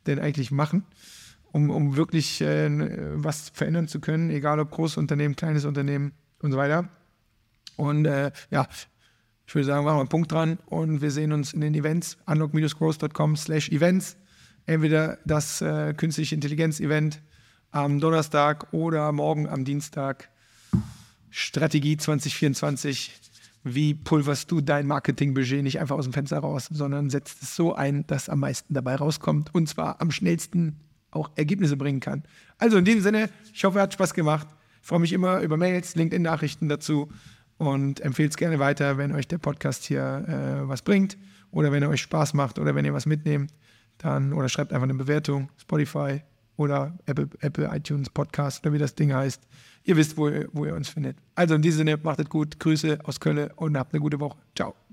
denn 0.05 0.19
eigentlich 0.19 0.51
machen, 0.51 0.83
um, 1.53 1.69
um 1.69 1.95
wirklich 1.95 2.41
äh, 2.41 2.69
was 3.15 3.49
verändern 3.49 3.87
zu 3.87 4.01
können, 4.01 4.29
egal 4.29 4.59
ob 4.59 4.71
großes 4.71 4.97
Unternehmen, 4.97 5.37
kleines 5.37 5.63
Unternehmen 5.63 6.11
und 6.41 6.51
so 6.51 6.57
weiter. 6.57 6.89
Und 7.77 8.05
äh, 8.05 8.31
ja, 8.51 8.67
ich 9.45 9.55
würde 9.55 9.65
sagen, 9.65 9.85
machen 9.85 9.97
wir 9.97 10.01
einen 10.01 10.09
Punkt 10.09 10.31
dran 10.31 10.57
und 10.67 11.01
wir 11.01 11.11
sehen 11.11 11.31
uns 11.31 11.53
in 11.53 11.61
den 11.61 11.75
Events, 11.75 12.17
unlock-growth.com 12.25 13.35
slash 13.35 13.69
events. 13.69 14.17
Entweder 14.65 15.17
das 15.25 15.61
äh, 15.61 15.93
künstliche 15.93 16.35
Intelligenz-Event 16.35 17.21
am 17.71 17.99
Donnerstag 17.99 18.71
oder 18.71 19.11
morgen 19.11 19.47
am 19.47 19.65
Dienstag. 19.65 20.29
Strategie 21.29 21.97
2024. 21.97 23.19
Wie 23.65 23.93
pulverst 23.93 24.51
du 24.51 24.61
dein 24.61 24.87
Marketingbudget 24.87 25.63
nicht 25.63 25.79
einfach 25.79 25.97
aus 25.97 26.05
dem 26.05 26.13
Fenster 26.13 26.39
raus, 26.39 26.69
sondern 26.71 27.09
setzt 27.09 27.41
es 27.41 27.55
so 27.55 27.73
ein, 27.73 28.05
dass 28.07 28.29
am 28.29 28.39
meisten 28.39 28.73
dabei 28.73 28.95
rauskommt 28.95 29.53
und 29.55 29.67
zwar 29.67 30.01
am 30.01 30.11
schnellsten 30.11 30.79
auch 31.11 31.31
Ergebnisse 31.35 31.77
bringen 31.77 31.99
kann. 31.99 32.23
Also 32.57 32.77
in 32.77 32.85
diesem 32.85 33.01
Sinne, 33.01 33.29
ich 33.53 33.63
hoffe, 33.63 33.79
es 33.79 33.83
hat 33.83 33.93
Spaß 33.93 34.13
gemacht. 34.13 34.47
Ich 34.81 34.87
freue 34.87 34.99
mich 34.99 35.13
immer 35.13 35.39
über 35.39 35.57
Mails, 35.57 35.95
LinkedIn-Nachrichten 35.95 36.69
dazu 36.69 37.09
und 37.57 37.99
empfehle 38.01 38.29
es 38.29 38.37
gerne 38.37 38.59
weiter, 38.59 38.97
wenn 38.97 39.13
euch 39.13 39.27
der 39.27 39.37
Podcast 39.37 39.85
hier 39.85 40.25
äh, 40.27 40.67
was 40.67 40.81
bringt 40.81 41.17
oder 41.51 41.71
wenn 41.71 41.83
er 41.83 41.89
euch 41.89 42.01
Spaß 42.01 42.33
macht 42.33 42.59
oder 42.59 42.75
wenn 42.75 42.85
ihr 42.85 42.93
was 42.93 43.05
mitnehmt, 43.05 43.53
dann 43.97 44.33
oder 44.33 44.49
schreibt 44.49 44.73
einfach 44.73 44.83
eine 44.83 44.95
Bewertung, 44.95 45.49
Spotify 45.57 46.21
oder 46.57 46.97
Apple, 47.05 47.29
Apple 47.39 47.69
iTunes 47.73 48.09
Podcast 48.09 48.65
oder 48.65 48.73
wie 48.73 48.79
das 48.79 48.95
Ding 48.95 49.13
heißt. 49.13 49.41
Ihr 49.83 49.97
wisst, 49.97 50.17
wo, 50.17 50.29
wo 50.51 50.65
ihr 50.65 50.75
uns 50.75 50.89
findet. 50.89 51.17
Also 51.35 51.55
in 51.55 51.61
diesem 51.61 51.79
Sinne, 51.79 51.99
macht 52.01 52.19
es 52.19 52.29
gut, 52.29 52.59
Grüße 52.59 52.99
aus 53.03 53.19
Köln 53.19 53.49
und 53.55 53.77
habt 53.77 53.93
eine 53.93 54.01
gute 54.01 54.19
Woche. 54.19 54.37
Ciao. 54.55 54.83